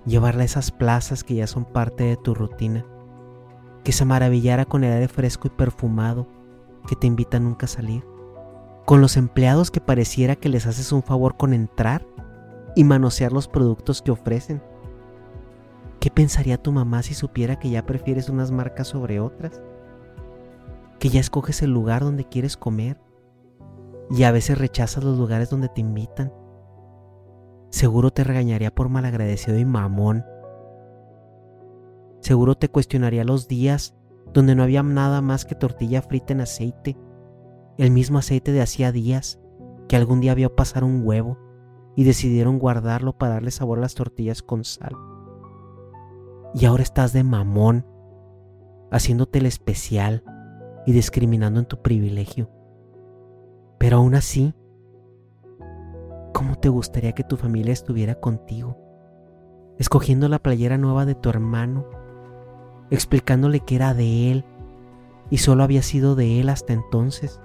Llevarla 0.05 0.43
a 0.43 0.45
esas 0.45 0.71
plazas 0.71 1.23
que 1.23 1.36
ya 1.36 1.47
son 1.47 1.65
parte 1.65 2.05
de 2.05 2.17
tu 2.17 2.34
rutina, 2.34 2.86
que 3.84 3.91
se 3.91 4.05
maravillara 4.05 4.65
con 4.65 4.84
el 4.84 4.93
aire 4.93 5.08
fresco 5.08 5.47
y 5.47 5.51
perfumado 5.51 6.27
que 6.88 6.95
te 6.95 7.08
invitan 7.08 7.43
nunca 7.43 7.65
a 7.65 7.69
salir, 7.69 8.05
con 8.86 9.01
los 9.01 9.17
empleados 9.17 9.69
que 9.69 9.82
pareciera 9.82 10.36
que 10.36 10.49
les 10.49 10.65
haces 10.65 10.91
un 10.91 11.03
favor 11.03 11.38
con 11.38 11.53
entrar 11.53 12.05
y 12.75 12.84
manosear 12.84 13.34
los 13.34 13.47
productos 13.47 14.01
que 14.01 14.12
ofrecen. 14.12 14.63
¿Qué 15.99 16.10
pensaría 16.10 16.58
tu 16.58 16.71
mamá 16.71 17.03
si 17.03 17.13
supiera 17.13 17.60
que 17.60 17.69
ya 17.69 17.86
prefieres 17.86 18.29
unas 18.29 18.51
marcas 18.51 18.88
sobre 18.88 19.19
otras? 19.19 19.62
Que 20.99 21.09
ya 21.09 21.19
escoges 21.19 21.62
el 21.62 21.71
lugar 21.71 22.03
donde 22.03 22.25
quieres 22.25 22.57
comer 22.57 22.99
y 24.09 24.23
a 24.23 24.31
veces 24.31 24.57
rechazas 24.57 25.03
los 25.03 25.17
lugares 25.17 25.49
donde 25.49 25.69
te 25.69 25.81
invitan. 25.81 26.33
Seguro 27.69 28.12
te 28.12 28.23
regañaría 28.23 28.73
por 28.73 28.89
malagradecido 28.89 29.57
y 29.57 29.65
mamón. 29.65 30.25
Seguro 32.21 32.55
te 32.55 32.69
cuestionaría 32.69 33.23
los 33.23 33.47
días 33.47 33.95
donde 34.33 34.55
no 34.55 34.63
había 34.63 34.83
nada 34.83 35.21
más 35.21 35.45
que 35.45 35.55
tortilla 35.55 36.01
frita 36.01 36.33
en 36.33 36.41
aceite, 36.41 36.97
el 37.77 37.91
mismo 37.91 38.17
aceite 38.17 38.51
de 38.51 38.62
hacía 38.62 38.91
días 38.91 39.39
que 39.88 39.95
algún 39.95 40.19
día 40.19 40.35
vio 40.35 40.55
pasar 40.55 40.83
un 40.83 41.01
huevo 41.05 41.38
y 41.95 42.03
decidieron 42.03 42.59
guardarlo 42.59 43.17
para 43.17 43.33
darle 43.33 43.51
sabor 43.51 43.79
a 43.79 43.81
las 43.81 43.95
tortillas 43.95 44.41
con 44.43 44.63
sal. 44.63 44.95
Y 46.53 46.65
ahora 46.65 46.83
estás 46.83 47.13
de 47.13 47.23
mamón, 47.23 47.85
haciéndote 48.91 49.39
el 49.39 49.45
especial 49.45 50.23
y 50.85 50.91
discriminando 50.91 51.59
en 51.59 51.65
tu 51.65 51.81
privilegio. 51.81 52.49
Pero 53.77 53.97
aún 53.97 54.15
así, 54.15 54.53
¿cómo 56.33 56.55
te 56.55 56.69
gustaría 56.69 57.13
que 57.13 57.23
tu 57.23 57.37
familia 57.37 57.73
estuviera 57.73 58.15
contigo? 58.15 58.77
Escogiendo 59.77 60.27
la 60.27 60.39
playera 60.39 60.77
nueva 60.77 61.05
de 61.05 61.15
tu 61.15 61.29
hermano, 61.29 61.85
explicándole 62.89 63.61
que 63.61 63.75
era 63.75 63.93
de 63.93 64.31
él 64.31 64.45
y 65.29 65.37
solo 65.37 65.63
había 65.63 65.81
sido 65.81 66.15
de 66.15 66.39
él 66.39 66.49
hasta 66.49 66.73
entonces, 66.73 67.39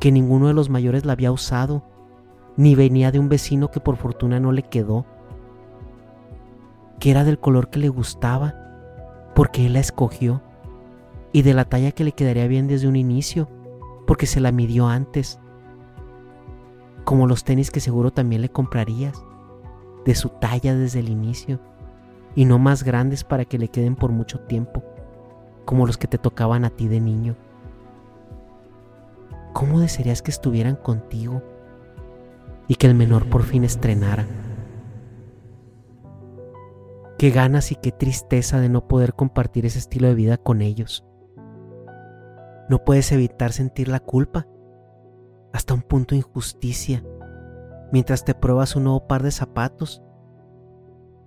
que 0.00 0.12
ninguno 0.12 0.48
de 0.48 0.54
los 0.54 0.68
mayores 0.68 1.04
la 1.04 1.12
había 1.12 1.32
usado, 1.32 1.84
ni 2.56 2.74
venía 2.74 3.10
de 3.10 3.18
un 3.18 3.28
vecino 3.28 3.70
que 3.70 3.80
por 3.80 3.96
fortuna 3.96 4.40
no 4.40 4.52
le 4.52 4.62
quedó, 4.62 5.06
que 6.98 7.10
era 7.10 7.24
del 7.24 7.38
color 7.38 7.70
que 7.70 7.78
le 7.78 7.88
gustaba, 7.88 8.54
porque 9.34 9.66
él 9.66 9.74
la 9.74 9.80
escogió, 9.80 10.42
y 11.34 11.42
de 11.42 11.52
la 11.52 11.64
talla 11.64 11.90
que 11.90 12.04
le 12.04 12.12
quedaría 12.12 12.46
bien 12.46 12.68
desde 12.68 12.86
un 12.86 12.94
inicio, 12.94 13.48
porque 14.06 14.24
se 14.24 14.38
la 14.38 14.52
midió 14.52 14.86
antes, 14.86 15.40
como 17.02 17.26
los 17.26 17.42
tenis 17.42 17.72
que 17.72 17.80
seguro 17.80 18.12
también 18.12 18.40
le 18.40 18.50
comprarías, 18.50 19.20
de 20.04 20.14
su 20.14 20.28
talla 20.28 20.76
desde 20.76 21.00
el 21.00 21.08
inicio, 21.08 21.58
y 22.36 22.44
no 22.44 22.60
más 22.60 22.84
grandes 22.84 23.24
para 23.24 23.46
que 23.46 23.58
le 23.58 23.66
queden 23.66 23.96
por 23.96 24.12
mucho 24.12 24.42
tiempo, 24.42 24.84
como 25.64 25.88
los 25.88 25.98
que 25.98 26.06
te 26.06 26.18
tocaban 26.18 26.64
a 26.64 26.70
ti 26.70 26.86
de 26.86 27.00
niño. 27.00 27.34
¿Cómo 29.52 29.80
desearías 29.80 30.22
que 30.22 30.30
estuvieran 30.30 30.76
contigo 30.76 31.42
y 32.68 32.76
que 32.76 32.86
el 32.86 32.94
menor 32.94 33.28
por 33.28 33.42
fin 33.42 33.64
estrenara? 33.64 34.24
Qué 37.18 37.30
ganas 37.30 37.72
y 37.72 37.74
qué 37.74 37.90
tristeza 37.90 38.60
de 38.60 38.68
no 38.68 38.86
poder 38.86 39.14
compartir 39.14 39.66
ese 39.66 39.80
estilo 39.80 40.06
de 40.06 40.14
vida 40.14 40.36
con 40.36 40.62
ellos. 40.62 41.04
No 42.68 42.84
puedes 42.84 43.12
evitar 43.12 43.52
sentir 43.52 43.88
la 43.88 44.00
culpa, 44.00 44.46
hasta 45.52 45.74
un 45.74 45.82
punto 45.82 46.14
injusticia, 46.14 47.04
mientras 47.92 48.24
te 48.24 48.34
pruebas 48.34 48.74
un 48.74 48.84
nuevo 48.84 49.06
par 49.06 49.22
de 49.22 49.30
zapatos, 49.30 50.02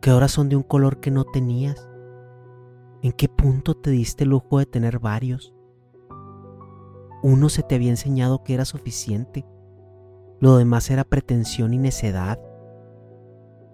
que 0.01 0.09
ahora 0.09 0.27
son 0.27 0.49
de 0.49 0.55
un 0.55 0.63
color 0.63 0.99
que 0.99 1.11
no 1.11 1.23
tenías. 1.23 1.89
¿En 3.03 3.11
qué 3.11 3.29
punto 3.29 3.75
te 3.75 3.91
diste 3.91 4.23
el 4.23 4.31
lujo 4.31 4.59
de 4.59 4.65
tener 4.65 4.99
varios? 4.99 5.53
Uno 7.23 7.49
se 7.49 7.63
te 7.63 7.75
había 7.75 7.91
enseñado 7.91 8.43
que 8.43 8.53
era 8.53 8.65
suficiente, 8.65 9.45
lo 10.39 10.57
demás 10.57 10.89
era 10.89 11.03
pretensión 11.03 11.73
y 11.73 11.77
necedad. 11.77 12.39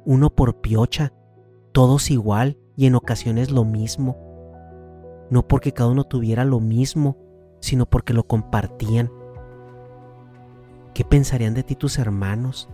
Uno 0.06 0.30
por 0.30 0.62
piocha, 0.62 1.14
todos 1.72 2.12
igual 2.12 2.58
y 2.76 2.86
en 2.86 2.96
ocasiones 2.96 3.52
lo 3.52 3.66
mismo. 3.66 4.18
No 5.30 5.48
porque 5.48 5.72
cada 5.72 5.90
uno 5.90 6.04
tuviera 6.04 6.46
lo 6.46 6.60
mismo, 6.60 7.18
sino 7.64 7.86
porque 7.86 8.14
lo 8.14 8.24
compartían. 8.28 9.10
¿Qué 10.94 11.06
pensarían 11.06 11.54
de 11.54 11.64
ti 11.64 11.76
tus 11.76 11.98
hermanos 11.98 12.68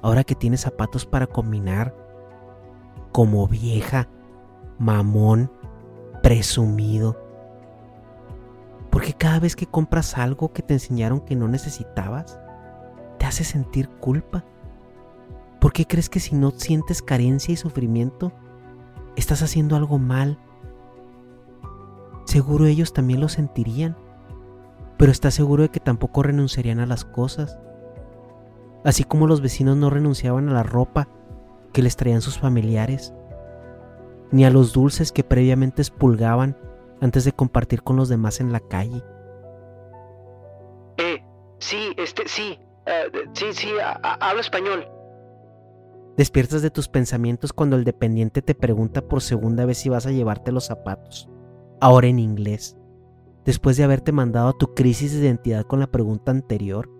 ahora 0.00 0.24
que 0.24 0.34
tienes 0.34 0.62
zapatos 0.62 1.04
para 1.04 1.26
combinar? 1.26 1.94
Como 3.12 3.46
vieja, 3.46 4.08
mamón, 4.78 5.52
presumido. 6.22 7.20
Porque 8.88 9.12
cada 9.12 9.40
vez 9.40 9.56
que 9.56 9.66
compras 9.66 10.16
algo 10.16 10.54
que 10.54 10.62
te 10.62 10.72
enseñaron 10.72 11.20
que 11.20 11.36
no 11.36 11.46
necesitabas, 11.46 12.40
te 13.18 13.26
hace 13.26 13.44
sentir 13.44 13.90
culpa. 13.90 14.42
¿Por 15.60 15.74
qué 15.74 15.86
crees 15.86 16.08
que 16.08 16.20
si 16.20 16.34
no 16.34 16.50
sientes 16.50 17.02
carencia 17.02 17.52
y 17.52 17.56
sufrimiento, 17.56 18.32
estás 19.16 19.42
haciendo 19.42 19.76
algo 19.76 19.98
mal? 19.98 20.38
Seguro 22.24 22.64
ellos 22.64 22.94
también 22.94 23.20
lo 23.20 23.28
sentirían 23.28 23.98
pero 24.96 25.10
está 25.10 25.30
seguro 25.30 25.62
de 25.62 25.68
que 25.70 25.80
tampoco 25.80 26.22
renunciarían 26.22 26.80
a 26.80 26.86
las 26.86 27.04
cosas. 27.04 27.58
Así 28.84 29.04
como 29.04 29.26
los 29.26 29.40
vecinos 29.40 29.76
no 29.76 29.90
renunciaban 29.90 30.48
a 30.48 30.52
la 30.52 30.62
ropa 30.62 31.08
que 31.72 31.82
les 31.82 31.96
traían 31.96 32.20
sus 32.20 32.38
familiares, 32.38 33.12
ni 34.30 34.44
a 34.44 34.50
los 34.50 34.72
dulces 34.72 35.10
que 35.10 35.24
previamente 35.24 35.82
expulgaban 35.82 36.56
antes 37.00 37.24
de 37.24 37.32
compartir 37.32 37.82
con 37.82 37.96
los 37.96 38.08
demás 38.08 38.40
en 38.40 38.52
la 38.52 38.60
calle. 38.60 39.02
Eh, 40.98 41.22
sí, 41.58 41.94
este, 41.96 42.28
sí, 42.28 42.58
uh, 42.86 43.30
sí, 43.32 43.46
sí, 43.52 43.68
hablo 44.02 44.40
español. 44.40 44.86
Despiertas 46.16 46.62
de 46.62 46.70
tus 46.70 46.88
pensamientos 46.88 47.52
cuando 47.52 47.74
el 47.74 47.82
dependiente 47.82 48.40
te 48.42 48.54
pregunta 48.54 49.02
por 49.02 49.20
segunda 49.20 49.66
vez 49.66 49.78
si 49.78 49.88
vas 49.88 50.06
a 50.06 50.12
llevarte 50.12 50.52
los 50.52 50.66
zapatos, 50.66 51.28
ahora 51.80 52.06
en 52.06 52.20
inglés 52.20 52.76
después 53.44 53.76
de 53.76 53.84
haberte 53.84 54.12
mandado 54.12 54.48
a 54.48 54.58
tu 54.58 54.74
crisis 54.74 55.12
de 55.12 55.20
identidad 55.20 55.64
con 55.64 55.80
la 55.80 55.90
pregunta 55.90 56.30
anterior, 56.30 56.90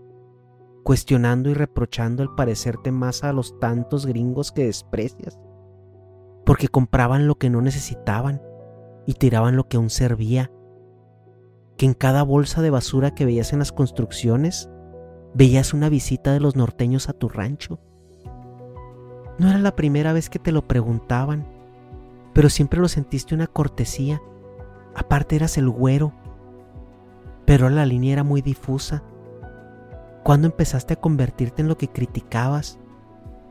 cuestionando 0.82 1.48
y 1.48 1.54
reprochando 1.54 2.22
el 2.22 2.30
parecerte 2.34 2.92
más 2.92 3.24
a 3.24 3.32
los 3.32 3.58
tantos 3.58 4.06
gringos 4.06 4.52
que 4.52 4.66
desprecias, 4.66 5.38
porque 6.44 6.68
compraban 6.68 7.26
lo 7.26 7.36
que 7.36 7.48
no 7.48 7.62
necesitaban 7.62 8.42
y 9.06 9.14
tiraban 9.14 9.56
lo 9.56 9.66
que 9.68 9.78
aún 9.78 9.90
servía, 9.90 10.50
que 11.78 11.86
en 11.86 11.94
cada 11.94 12.22
bolsa 12.22 12.60
de 12.62 12.70
basura 12.70 13.14
que 13.14 13.24
veías 13.24 13.52
en 13.52 13.58
las 13.58 13.72
construcciones, 13.72 14.68
veías 15.32 15.72
una 15.72 15.88
visita 15.88 16.32
de 16.32 16.40
los 16.40 16.54
norteños 16.54 17.08
a 17.08 17.14
tu 17.14 17.28
rancho. 17.28 17.80
No 19.38 19.48
era 19.48 19.58
la 19.58 19.74
primera 19.74 20.12
vez 20.12 20.30
que 20.30 20.38
te 20.38 20.52
lo 20.52 20.68
preguntaban, 20.68 21.46
pero 22.34 22.50
siempre 22.50 22.78
lo 22.78 22.88
sentiste 22.88 23.34
una 23.34 23.46
cortesía. 23.46 24.22
Aparte 24.94 25.34
eras 25.34 25.58
el 25.58 25.68
güero 25.68 26.12
pero 27.44 27.68
la 27.70 27.86
línea 27.86 28.14
era 28.14 28.24
muy 28.24 28.42
difusa. 28.42 29.02
¿Cuándo 30.22 30.46
empezaste 30.46 30.94
a 30.94 31.00
convertirte 31.00 31.62
en 31.62 31.68
lo 31.68 31.76
que 31.76 31.88
criticabas, 31.88 32.78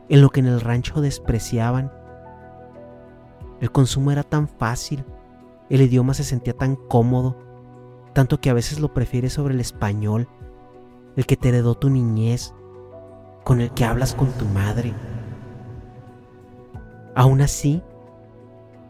en 0.09 0.21
lo 0.21 0.29
que 0.29 0.39
en 0.39 0.47
el 0.47 0.61
rancho 0.61 1.01
despreciaban? 1.01 1.91
El 3.61 3.71
consumo 3.71 4.11
era 4.11 4.23
tan 4.23 4.47
fácil, 4.47 5.05
el 5.69 5.81
idioma 5.81 6.13
se 6.13 6.23
sentía 6.23 6.53
tan 6.53 6.75
cómodo, 6.75 7.37
tanto 8.13 8.39
que 8.39 8.49
a 8.49 8.53
veces 8.53 8.79
lo 8.79 8.93
prefieres 8.93 9.33
sobre 9.33 9.53
el 9.53 9.59
español, 9.59 10.27
el 11.15 11.25
que 11.25 11.37
te 11.37 11.49
heredó 11.49 11.75
tu 11.75 11.89
niñez, 11.89 12.53
con 13.43 13.61
el 13.61 13.71
que 13.71 13.85
hablas 13.85 14.15
con 14.15 14.31
tu 14.31 14.45
madre. 14.45 14.93
Aún 17.15 17.41
así, 17.41 17.83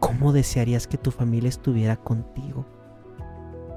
¿cómo 0.00 0.32
desearías 0.32 0.86
que 0.86 0.96
tu 0.96 1.10
familia 1.10 1.48
estuviera 1.48 1.96
contigo? 1.96 2.64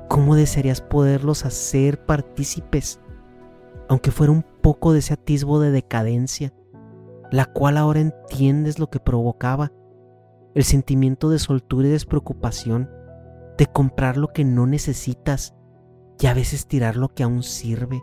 ¿Cómo 0.10 0.36
desearías 0.36 0.82
poderlos 0.82 1.46
hacer 1.46 2.06
partícipes, 2.06 3.00
aunque 3.90 4.12
fuera 4.12 4.32
un 4.32 4.44
poco 4.62 4.94
de 4.94 5.00
ese 5.00 5.14
atisbo 5.14 5.60
de 5.60 5.72
decadencia, 5.72 6.54
la 7.32 7.46
cual 7.46 7.78
ahora 7.78 8.00
entiendes 8.00 8.80
lo 8.80 8.90
que 8.90 9.00
provocaba, 9.00 9.72
el 10.56 10.64
sentimiento 10.64 11.30
de 11.30 11.40
soltura 11.40 11.88
y 11.88 11.92
despreocupación, 11.92 12.90
de 13.58 13.66
comprar 13.66 14.18
lo 14.18 14.30
que 14.30 14.46
no 14.46 14.66
necesitas 14.66 15.56
y 16.20 16.28
a 16.28 16.34
veces 16.34 16.68
tirar 16.68 16.96
lo 16.96 17.10
que 17.10 17.24
aún 17.24 17.44
sirve, 17.44 18.02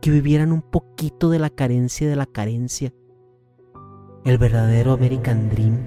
que 0.00 0.10
vivieran 0.10 0.52
un 0.52 0.62
poquito 0.62 1.30
de 1.30 1.38
la 1.38 1.50
carencia 1.50 2.08
de 2.08 2.16
la 2.16 2.26
carencia, 2.26 2.92
el 4.24 4.38
verdadero 4.38 4.92
American 4.92 5.48
Dream. 5.48 5.78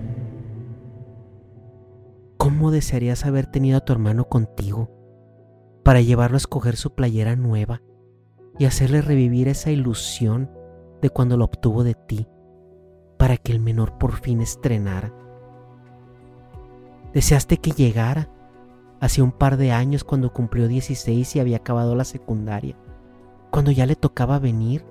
¿Cómo 2.38 2.72
desearías 2.72 3.26
haber 3.26 3.46
tenido 3.46 3.78
a 3.78 3.82
tu 3.82 3.94
hermano 3.94 4.26
contigo? 4.26 5.01
Para 5.84 6.02
llevarlo 6.02 6.36
a 6.36 6.38
escoger 6.38 6.76
su 6.76 6.94
playera 6.94 7.36
nueva 7.36 7.82
y 8.60 8.66
hacerle 8.66 9.02
revivir 9.02 9.48
esa 9.48 9.72
ilusión 9.72 10.50
de 11.02 11.10
cuando 11.10 11.38
lo 11.38 11.46
obtuvo 11.46 11.84
de 11.84 11.96
ti, 11.96 12.28
para 13.18 13.38
que 13.38 13.52
el 13.52 13.60
menor 13.60 13.98
por 13.98 14.14
fin 14.14 14.42
estrenara. 14.42 15.14
Deseaste 17.14 17.58
que 17.58 17.72
llegara 17.72 18.30
hace 19.00 19.22
un 19.22 19.32
par 19.32 19.58
de 19.58 19.72
años 19.72 20.04
cuando 20.04 20.32
cumplió 20.32 20.68
16 20.68 21.36
y 21.36 21.40
había 21.40 21.58
acabado 21.58 21.96
la 21.96 22.06
secundaria, 22.06 22.78
cuando 23.50 23.72
ya 23.72 23.86
le 23.86 23.96
tocaba 23.96 24.40
venir. 24.40 24.86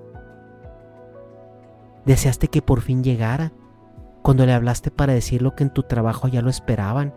Deseaste 2.05 2.49
que 2.49 2.61
por 2.61 2.81
fin 2.81 3.03
llegara 3.03 3.53
cuando 4.21 4.45
le 4.45 4.53
hablaste 4.53 4.91
para 4.91 5.13
decirlo 5.13 5.55
que 5.55 5.63
en 5.63 5.73
tu 5.73 5.83
trabajo 5.83 6.27
ya 6.27 6.41
lo 6.41 6.49
esperaban, 6.49 7.13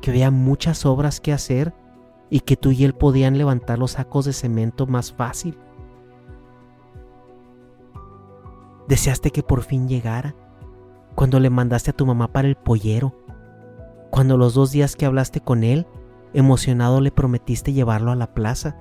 que 0.00 0.10
había 0.10 0.30
muchas 0.30 0.84
obras 0.84 1.20
que 1.20 1.32
hacer 1.32 1.72
y 2.34 2.40
que 2.40 2.56
tú 2.56 2.70
y 2.70 2.84
él 2.84 2.94
podían 2.94 3.36
levantar 3.36 3.78
los 3.78 3.90
sacos 3.90 4.24
de 4.24 4.32
cemento 4.32 4.86
más 4.86 5.12
fácil. 5.12 5.58
Deseaste 8.88 9.30
que 9.30 9.42
por 9.42 9.60
fin 9.60 9.86
llegara, 9.86 10.34
cuando 11.14 11.38
le 11.40 11.50
mandaste 11.50 11.90
a 11.90 11.92
tu 11.92 12.06
mamá 12.06 12.32
para 12.32 12.48
el 12.48 12.56
pollero, 12.56 13.14
cuando 14.10 14.38
los 14.38 14.54
dos 14.54 14.72
días 14.72 14.96
que 14.96 15.04
hablaste 15.04 15.42
con 15.42 15.62
él, 15.62 15.86
emocionado 16.32 17.02
le 17.02 17.10
prometiste 17.10 17.74
llevarlo 17.74 18.10
a 18.10 18.16
la 18.16 18.32
plaza. 18.32 18.78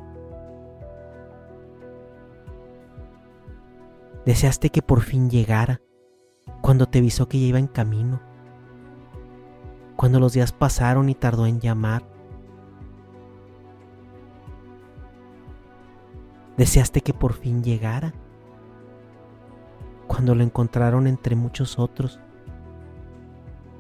Deseaste 4.26 4.70
que 4.70 4.82
por 4.82 5.02
fin 5.02 5.30
llegara, 5.30 5.82
cuando 6.62 6.86
te 6.86 7.00
avisó 7.00 7.28
que 7.28 7.38
ya 7.38 7.48
iba 7.48 7.60
en 7.60 7.68
camino, 7.68 8.22
cuando 9.98 10.22
los 10.22 10.32
días 10.32 10.54
pasaron 10.54 11.10
y 11.10 11.16
tardó 11.16 11.48
en 11.48 11.60
llamar. 11.60 12.11
Deseaste 16.58 17.02
que 17.02 17.14
por 17.14 17.34
fin 17.34 17.64
llegara, 17.64 18.14
cuando 20.08 20.36
lo 20.36 20.44
encontraron 20.44 21.08
entre 21.08 21.36
muchos 21.36 21.80
otros, 21.80 22.20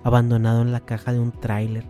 abandonado 0.03 0.61
en 0.61 0.71
la 0.71 0.79
caja 0.79 1.11
de 1.13 1.19
un 1.19 1.31
tráiler. 1.31 1.85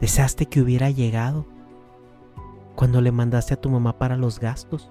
Deseaste 0.00 0.46
que 0.46 0.60
hubiera 0.60 0.90
llegado 0.90 1.46
cuando 2.76 3.00
le 3.00 3.12
mandaste 3.12 3.54
a 3.54 3.60
tu 3.60 3.70
mamá 3.70 3.98
para 3.98 4.16
los 4.16 4.38
gastos, 4.38 4.90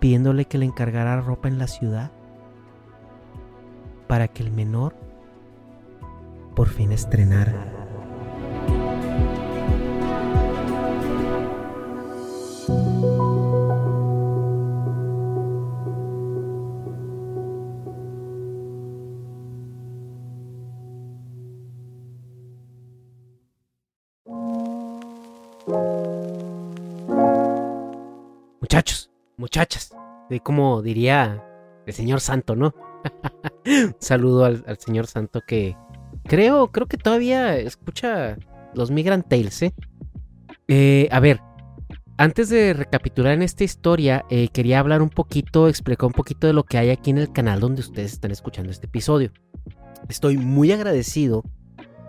pidiéndole 0.00 0.46
que 0.46 0.58
le 0.58 0.66
encargara 0.66 1.20
ropa 1.20 1.48
en 1.48 1.58
la 1.58 1.66
ciudad 1.66 2.12
para 4.06 4.28
que 4.28 4.42
el 4.42 4.50
menor 4.50 4.94
por 6.54 6.68
fin 6.68 6.92
estrenara. 6.92 7.81
Muchachos, 28.60 29.10
muchachas, 29.36 29.94
de 30.30 30.40
como 30.40 30.82
diría 30.82 31.44
el 31.86 31.92
señor 31.92 32.20
Santo, 32.20 32.56
¿no? 32.56 32.74
Saludo 33.98 34.44
al, 34.44 34.64
al, 34.66 34.78
señor 34.78 35.06
Santo 35.06 35.40
que 35.46 35.76
creo, 36.24 36.70
creo 36.70 36.86
que 36.86 36.96
todavía 36.96 37.56
escucha 37.56 38.36
los 38.74 38.90
Migrant 38.90 39.28
Tales, 39.28 39.62
¿eh? 39.62 39.74
eh 40.68 41.08
a 41.10 41.20
ver, 41.20 41.40
antes 42.18 42.50
de 42.50 42.72
recapitular 42.72 43.32
en 43.32 43.42
esta 43.42 43.64
historia, 43.64 44.24
eh, 44.30 44.48
quería 44.52 44.78
hablar 44.78 45.02
un 45.02 45.08
poquito, 45.08 45.68
explicar 45.68 46.06
un 46.06 46.12
poquito 46.12 46.46
de 46.46 46.52
lo 46.52 46.64
que 46.64 46.78
hay 46.78 46.90
aquí 46.90 47.10
en 47.10 47.18
el 47.18 47.32
canal 47.32 47.60
donde 47.60 47.80
ustedes 47.80 48.12
están 48.12 48.30
escuchando 48.30 48.70
este 48.70 48.86
episodio. 48.86 49.32
Estoy 50.08 50.36
muy 50.36 50.72
agradecido 50.72 51.42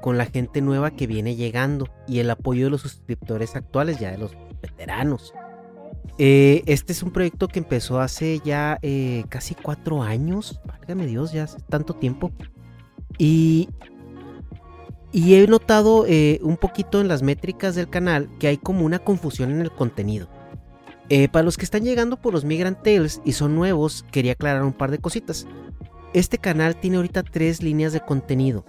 con 0.04 0.18
la 0.18 0.26
gente 0.26 0.60
nueva 0.60 0.92
que 0.92 1.08
viene 1.08 1.38
llegando 1.38 1.88
y 2.10 2.20
el 2.20 2.30
apoyo 2.30 2.66
de 2.66 2.72
los 2.72 2.82
suscriptores 2.82 3.56
actuales, 3.56 4.02
ya 4.02 4.12
de 4.12 4.18
los 4.18 4.36
veteranos. 4.62 5.34
Eh, 6.18 6.62
este 6.66 6.92
es 6.92 7.04
un 7.04 7.12
proyecto 7.12 7.48
que 7.48 7.60
empezó 7.60 8.02
hace 8.02 8.42
ya 8.44 8.80
eh, 8.82 9.24
casi 9.30 9.56
cuatro 9.56 10.04
años. 10.04 10.60
Válgame 10.66 11.08
Dios, 11.08 11.32
ya 11.32 11.44
hace 11.44 11.58
tanto 11.70 11.94
tiempo. 11.94 12.34
Y, 13.18 13.70
he 15.14 15.48
notado 15.48 16.04
eh, 16.06 16.38
un 16.44 16.58
poquito 16.58 17.00
en 17.00 17.08
las 17.08 17.24
métricas 17.24 17.74
del 17.74 17.90
canal 17.90 18.30
que 18.40 18.48
hay 18.48 18.58
como 18.58 18.86
una 18.86 19.00
confusión 19.00 19.52
en 19.52 19.62
el 19.62 19.72
contenido. 19.72 20.28
para 21.32 21.44
los 21.44 21.56
que 21.56 21.64
están 21.64 21.86
llegando 21.86 22.18
por 22.18 22.34
los 22.34 22.44
Migrant 22.44 22.84
Tales 22.84 23.22
y 23.24 23.32
son 23.32 23.56
nuevos, 23.56 24.06
quería 24.12 24.34
aclarar 24.34 24.64
un 24.64 24.74
par 24.74 24.92
de 24.92 24.98
cositas. 24.98 25.48
Este 26.14 26.40
canal 26.40 26.76
tiene 26.76 26.98
ahorita 26.98 27.24
tres 27.24 27.64
líneas 27.64 27.94
de 27.94 28.02
contenido. 28.02 28.66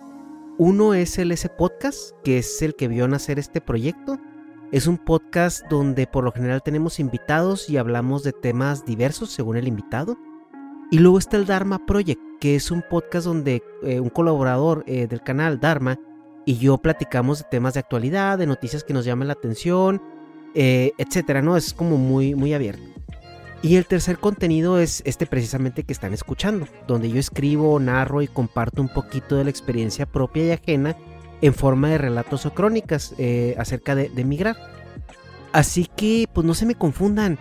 Uno 0.56 0.94
es 0.94 1.18
el 1.18 1.32
S 1.32 1.48
Podcast, 1.48 2.12
que 2.22 2.38
es 2.38 2.62
el 2.62 2.76
que 2.76 2.86
vio 2.86 3.08
nacer 3.08 3.40
este 3.40 3.60
proyecto. 3.60 4.20
Es 4.70 4.86
un 4.86 4.98
podcast 4.98 5.66
donde 5.68 6.06
por 6.06 6.22
lo 6.22 6.30
general 6.30 6.62
tenemos 6.62 7.00
invitados 7.00 7.68
y 7.68 7.76
hablamos 7.76 8.22
de 8.22 8.32
temas 8.32 8.84
diversos 8.84 9.30
según 9.30 9.56
el 9.56 9.66
invitado. 9.66 10.16
Y 10.92 11.00
luego 11.00 11.18
está 11.18 11.38
el 11.38 11.46
Dharma 11.46 11.84
Project, 11.84 12.20
que 12.40 12.54
es 12.54 12.70
un 12.70 12.84
podcast 12.88 13.26
donde 13.26 13.64
eh, 13.82 13.98
un 13.98 14.10
colaborador 14.10 14.84
eh, 14.86 15.08
del 15.08 15.22
canal 15.22 15.58
Dharma 15.58 15.98
y 16.46 16.58
yo 16.58 16.78
platicamos 16.78 17.38
de 17.38 17.46
temas 17.50 17.74
de 17.74 17.80
actualidad, 17.80 18.38
de 18.38 18.46
noticias 18.46 18.84
que 18.84 18.94
nos 18.94 19.04
llaman 19.04 19.26
la 19.26 19.32
atención, 19.32 20.00
eh, 20.54 20.92
etcétera, 20.98 21.42
¿no? 21.42 21.56
Es 21.56 21.74
como 21.74 21.96
muy, 21.96 22.36
muy 22.36 22.54
abierto. 22.54 22.93
Y 23.64 23.76
el 23.76 23.86
tercer 23.86 24.18
contenido 24.18 24.78
es 24.78 25.02
este 25.06 25.24
precisamente 25.24 25.84
que 25.84 25.94
están 25.94 26.12
escuchando, 26.12 26.68
donde 26.86 27.08
yo 27.08 27.18
escribo, 27.18 27.80
narro 27.80 28.20
y 28.20 28.26
comparto 28.26 28.82
un 28.82 28.90
poquito 28.90 29.36
de 29.36 29.44
la 29.44 29.48
experiencia 29.48 30.04
propia 30.04 30.44
y 30.44 30.50
ajena 30.50 30.98
en 31.40 31.54
forma 31.54 31.88
de 31.88 31.96
relatos 31.96 32.44
o 32.44 32.52
crónicas 32.52 33.14
eh, 33.16 33.54
acerca 33.56 33.94
de, 33.94 34.10
migrar. 34.22 34.54
Así 35.52 35.88
que, 35.96 36.26
pues 36.30 36.46
no 36.46 36.52
se 36.52 36.66
me 36.66 36.74
confundan. 36.74 37.38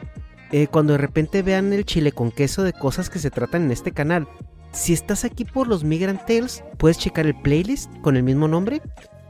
Eh, 0.53 0.67
cuando 0.67 0.93
de 0.93 0.99
repente 0.99 1.41
vean 1.41 1.73
el 1.73 1.83
chile 1.83 2.13
con 2.13 2.31
queso 2.31 2.63
de 2.63 2.71
cosas 2.71 3.09
que 3.09 3.19
se 3.19 3.29
tratan 3.29 3.63
en 3.63 3.71
este 3.71 3.91
canal, 3.91 4.25
si 4.71 4.93
estás 4.93 5.25
aquí 5.25 5.43
por 5.43 5.67
los 5.67 5.83
Migrant 5.83 6.25
Tales, 6.25 6.63
puedes 6.77 6.99
checar 6.99 7.25
el 7.25 7.35
playlist 7.41 7.91
con 7.99 8.15
el 8.15 8.23
mismo 8.23 8.47
nombre, 8.47 8.81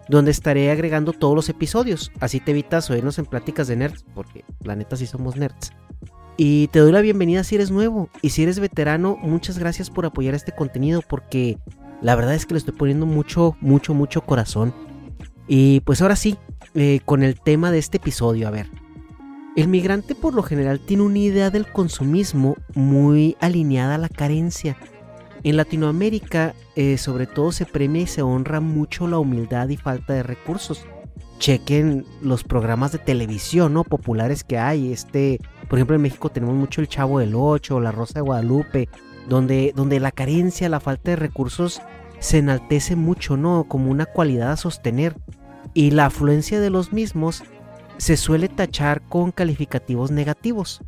donde 0.10 0.30
estaré 0.30 0.70
agregando 0.70 1.12
todos 1.12 1.34
los 1.34 1.50
episodios. 1.50 2.12
Así 2.20 2.40
te 2.40 2.52
evitas 2.52 2.92
oírnos 2.92 3.18
en 3.18 3.26
pláticas 3.26 3.68
de 3.68 3.78
nerds, 3.78 4.06
porque 4.14 4.46
la 4.62 4.76
neta 4.76 4.96
sí 4.96 5.08
somos 5.08 5.36
nerds. 5.38 5.72
Y 6.36 6.68
te 6.70 6.80
doy 6.80 6.92
la 6.92 7.02
bienvenida 7.02 7.44
si 7.44 7.56
eres 7.56 7.70
nuevo. 7.70 8.10
Y 8.22 8.30
si 8.30 8.44
eres 8.44 8.60
veterano, 8.60 9.18
muchas 9.22 9.60
gracias 9.60 9.90
por 9.90 10.06
apoyar 10.06 10.34
este 10.34 10.52
contenido, 10.52 11.02
porque 11.08 11.58
la 12.02 12.16
verdad 12.16 12.34
es 12.34 12.46
que 12.46 12.54
le 12.54 12.58
estoy 12.58 12.74
poniendo 12.74 13.06
mucho, 13.06 13.56
mucho, 13.62 13.94
mucho 13.94 14.22
corazón. 14.22 14.74
Y 15.48 15.82
pues 15.82 16.02
ahora 16.02 16.16
sí, 16.16 16.38
eh, 16.74 17.02
con 17.06 17.24
el 17.24 17.40
tema 17.40 17.72
de 17.72 17.80
este 17.80 17.98
episodio, 17.98 18.48
a 18.48 18.52
ver. 18.52 18.68
El 19.56 19.68
migrante 19.68 20.16
por 20.16 20.34
lo 20.34 20.42
general 20.42 20.80
tiene 20.80 21.04
una 21.04 21.20
idea 21.20 21.52
del 21.52 21.72
consumismo 21.72 22.56
muy 22.74 23.38
alineada 23.40 23.96
a 23.96 24.00
la 24.00 24.10
carencia. 24.10 24.76
En 25.44 25.58
Latinoamérica, 25.58 26.56
eh, 26.76 26.98
sobre 26.98 27.28
todo, 27.28 27.52
se 27.52 27.68
premia 27.68 28.02
y 28.02 28.08
se 28.08 28.24
honra 28.24 28.62
mucho 28.62 29.08
la 29.08 29.20
humildad 29.20 29.70
y 29.70 29.78
falta 29.78 30.14
de 30.14 30.24
recursos. 30.24 30.88
Chequen 31.38 32.06
los 32.22 32.44
programas 32.44 32.94
de 32.94 32.98
televisión 32.98 33.74
¿no? 33.74 33.84
populares 33.84 34.44
que 34.44 34.58
hay. 34.58 34.92
Este, 34.92 35.40
por 35.74 35.80
ejemplo, 35.80 35.96
en 35.96 36.04
México 36.04 36.30
tenemos 36.30 36.54
mucho 36.54 36.82
El 36.82 36.88
Chavo 36.88 37.18
del 37.18 37.34
Ocho, 37.34 37.80
La 37.80 37.92
Rosa 37.92 38.20
de 38.20 38.22
Guadalupe, 38.22 38.90
donde, 39.28 39.74
donde 39.76 40.00
la 40.00 40.12
carencia, 40.12 40.70
la 40.70 40.80
falta 40.80 41.10
de 41.10 41.16
recursos 41.16 41.82
se 42.20 42.38
enaltece 42.38 42.96
mucho, 42.96 43.38
¿no? 43.38 43.64
Como 43.64 43.90
una 43.90 44.06
cualidad 44.06 44.52
a 44.52 44.56
sostener. 44.56 45.16
Y 45.74 45.90
la 45.90 46.06
afluencia 46.06 46.60
de 46.60 46.70
los 46.70 46.94
mismos 46.94 47.42
se 47.98 48.18
suele 48.18 48.50
tachar 48.50 49.02
con 49.10 49.32
calificativos 49.32 50.12
negativos. 50.12 50.82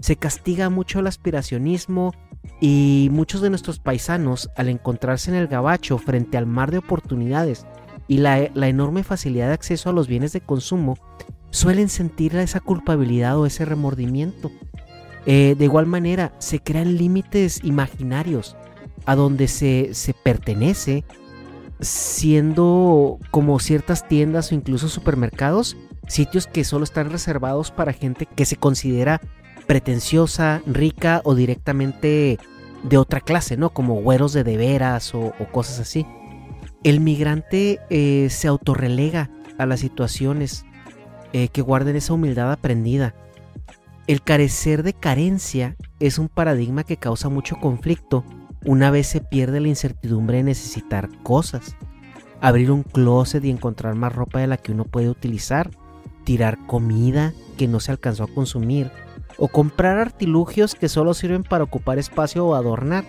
Se 0.00 0.16
castiga 0.16 0.70
mucho 0.70 0.98
el 0.98 1.06
aspiracionismo 1.06 2.12
y 2.60 3.10
muchos 3.12 3.42
de 3.42 3.50
nuestros 3.50 3.78
paisanos, 3.78 4.50
al 4.56 4.68
encontrarse 4.68 5.30
en 5.30 5.36
el 5.36 5.46
gabacho 5.46 5.98
frente 5.98 6.36
al 6.36 6.46
mar 6.46 6.72
de 6.72 6.78
oportunidades 6.78 7.64
y 8.08 8.18
la, 8.18 8.50
la 8.54 8.66
enorme 8.66 9.04
facilidad 9.04 9.46
de 9.46 9.54
acceso 9.54 9.88
a 9.88 9.92
los 9.92 10.08
bienes 10.08 10.32
de 10.32 10.40
consumo, 10.40 10.98
suelen 11.52 11.88
sentir 11.88 12.34
esa 12.34 12.58
culpabilidad 12.58 13.38
o 13.38 13.46
ese 13.46 13.64
remordimiento. 13.64 14.50
Eh, 15.26 15.54
de 15.56 15.64
igual 15.64 15.86
manera, 15.86 16.32
se 16.38 16.58
crean 16.58 16.96
límites 16.96 17.62
imaginarios 17.62 18.56
a 19.06 19.14
donde 19.14 19.46
se, 19.46 19.90
se 19.92 20.14
pertenece, 20.14 21.04
siendo 21.80 23.18
como 23.30 23.60
ciertas 23.60 24.08
tiendas 24.08 24.50
o 24.50 24.54
incluso 24.54 24.88
supermercados, 24.88 25.76
sitios 26.08 26.46
que 26.46 26.64
solo 26.64 26.84
están 26.84 27.10
reservados 27.10 27.70
para 27.70 27.92
gente 27.92 28.26
que 28.26 28.46
se 28.46 28.56
considera 28.56 29.20
pretenciosa, 29.66 30.62
rica 30.66 31.20
o 31.24 31.34
directamente 31.34 32.38
de 32.82 32.98
otra 32.98 33.20
clase, 33.20 33.56
¿no? 33.56 33.70
Como 33.70 34.00
güeros 34.00 34.32
de 34.32 34.42
deveras 34.42 35.14
o, 35.14 35.34
o 35.38 35.52
cosas 35.52 35.78
así. 35.78 36.06
El 36.82 37.00
migrante 37.00 37.78
eh, 37.90 38.28
se 38.30 38.48
autorrelega 38.48 39.30
a 39.58 39.66
las 39.66 39.80
situaciones 39.80 40.64
eh, 41.32 41.48
que 41.48 41.62
guarden 41.62 41.96
esa 41.96 42.14
humildad 42.14 42.52
aprendida 42.52 43.14
el 44.08 44.22
carecer 44.22 44.82
de 44.82 44.94
carencia 44.94 45.76
es 46.00 46.18
un 46.18 46.28
paradigma 46.28 46.82
que 46.82 46.96
causa 46.96 47.28
mucho 47.28 47.56
conflicto 47.56 48.24
una 48.64 48.90
vez 48.90 49.06
se 49.06 49.20
pierde 49.20 49.60
la 49.60 49.68
incertidumbre 49.68 50.38
de 50.38 50.42
necesitar 50.44 51.08
cosas. 51.22 51.76
Abrir 52.40 52.72
un 52.72 52.82
closet 52.82 53.44
y 53.44 53.50
encontrar 53.50 53.94
más 53.94 54.12
ropa 54.12 54.40
de 54.40 54.48
la 54.48 54.56
que 54.56 54.72
uno 54.72 54.84
puede 54.84 55.08
utilizar, 55.08 55.70
tirar 56.24 56.58
comida 56.66 57.32
que 57.56 57.68
no 57.68 57.78
se 57.78 57.92
alcanzó 57.92 58.24
a 58.24 58.34
consumir, 58.34 58.90
o 59.38 59.48
comprar 59.48 59.98
artilugios 59.98 60.74
que 60.74 60.88
solo 60.88 61.14
sirven 61.14 61.44
para 61.44 61.64
ocupar 61.64 61.98
espacio 61.98 62.44
o 62.44 62.54
adornar. 62.54 63.04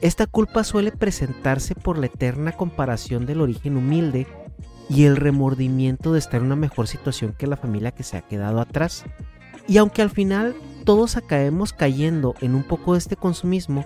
Esta 0.00 0.26
culpa 0.26 0.62
suele 0.62 0.92
presentarse 0.92 1.74
por 1.74 1.98
la 1.98 2.06
eterna 2.06 2.52
comparación 2.52 3.26
del 3.26 3.40
origen 3.40 3.76
humilde 3.76 4.26
y 4.88 5.04
el 5.04 5.16
remordimiento 5.16 6.12
de 6.12 6.18
estar 6.18 6.40
en 6.40 6.46
una 6.46 6.56
mejor 6.56 6.86
situación 6.88 7.34
que 7.36 7.46
la 7.46 7.56
familia 7.56 7.92
que 7.92 8.02
se 8.02 8.16
ha 8.16 8.22
quedado 8.22 8.60
atrás. 8.60 9.04
Y 9.66 9.78
aunque 9.78 10.02
al 10.02 10.10
final 10.10 10.54
todos 10.84 11.16
acabemos 11.16 11.72
cayendo 11.72 12.34
en 12.40 12.54
un 12.54 12.62
poco 12.62 12.92
de 12.92 12.98
este 12.98 13.16
consumismo, 13.16 13.84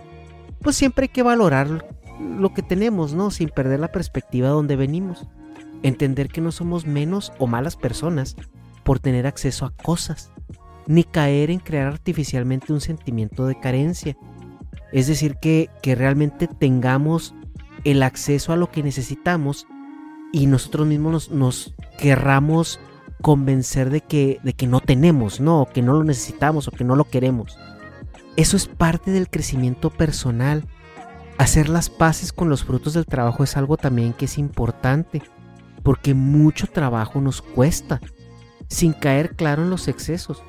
pues 0.61 0.77
siempre 0.77 1.05
hay 1.05 1.09
que 1.09 1.23
valorar 1.23 1.87
lo 2.21 2.53
que 2.53 2.63
tenemos, 2.63 3.15
¿no? 3.15 3.31
Sin 3.31 3.49
perder 3.49 3.81
la 3.81 3.93
perspectiva 3.93 4.49
de 4.49 4.55
donde 4.55 4.77
venimos. 4.77 5.27
Entender 5.83 6.29
que 6.29 6.41
no 6.41 6.51
somos 6.51 6.87
menos 6.87 7.33
o 7.39 7.47
malas 7.47 7.77
personas 7.77 8.37
por 8.83 8.99
tener 8.99 9.27
acceso 9.27 9.67
a 9.67 9.71
cosas, 9.71 10.33
ni 10.87 11.05
caer 11.05 11.51
en 11.51 11.61
crear 11.61 11.87
artificialmente 11.87 12.73
un 12.73 12.81
sentimiento 12.81 13.47
de 13.47 13.61
carencia. 13.61 14.17
Es 14.93 15.07
decir, 15.07 15.37
que, 15.37 15.71
que 15.83 15.95
realmente 15.95 16.49
tengamos 16.49 17.35
el 17.85 18.03
acceso 18.03 18.53
a 18.53 18.57
lo 18.57 18.71
que 18.71 18.83
necesitamos 18.83 19.67
y 20.33 20.47
nosotros 20.47 20.87
mismos 20.87 21.13
nos, 21.13 21.31
nos 21.31 21.75
querramos 21.99 22.81
convencer 23.23 23.91
de 23.91 24.01
que, 24.01 24.41
de 24.43 24.53
que 24.53 24.67
no 24.67 24.81
tenemos, 24.81 25.41
¿no? 25.41 25.67
que 25.73 25.83
no 25.83 25.95
lo 25.95 26.05
necesitamos 26.05 26.69
o 26.69 26.71
que 26.71 26.85
no 26.85 26.97
lo 26.97 27.05
queremos. 27.05 27.59
Eso 28.37 28.57
es 28.57 28.67
parte 28.67 29.11
del 29.11 29.29
crecimiento 29.29 29.91
personal. 29.91 30.65
Hacer 31.39 31.69
las 31.69 31.91
paces 31.91 32.33
con 32.33 32.49
los 32.49 32.65
frutos 32.65 32.95
del 32.95 33.07
trabajo 33.07 33.45
es 33.45 33.57
algo 33.57 33.77
también 33.77 34.13
que 34.13 34.27
es 34.27 34.39
importante, 34.39 35.23
porque 35.83 36.15
mucho 36.15 36.67
trabajo 36.67 37.21
nos 37.21 37.43
cuesta, 37.43 38.01
sin 38.69 38.93
caer 38.93 39.35
claro 39.35 39.63
en 39.63 39.71
los 39.71 39.89
excesos, 39.89 40.43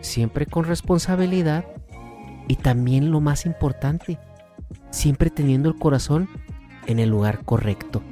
siempre 0.00 0.46
con 0.46 0.64
responsabilidad 0.64 1.64
y 2.48 2.56
también 2.56 3.10
lo 3.10 3.20
más 3.20 3.46
importante, 3.46 4.18
siempre 4.90 5.30
teniendo 5.30 5.68
el 5.68 5.76
corazón 5.76 6.28
en 6.86 6.98
el 6.98 7.10
lugar 7.10 7.44
correcto. 7.44 8.02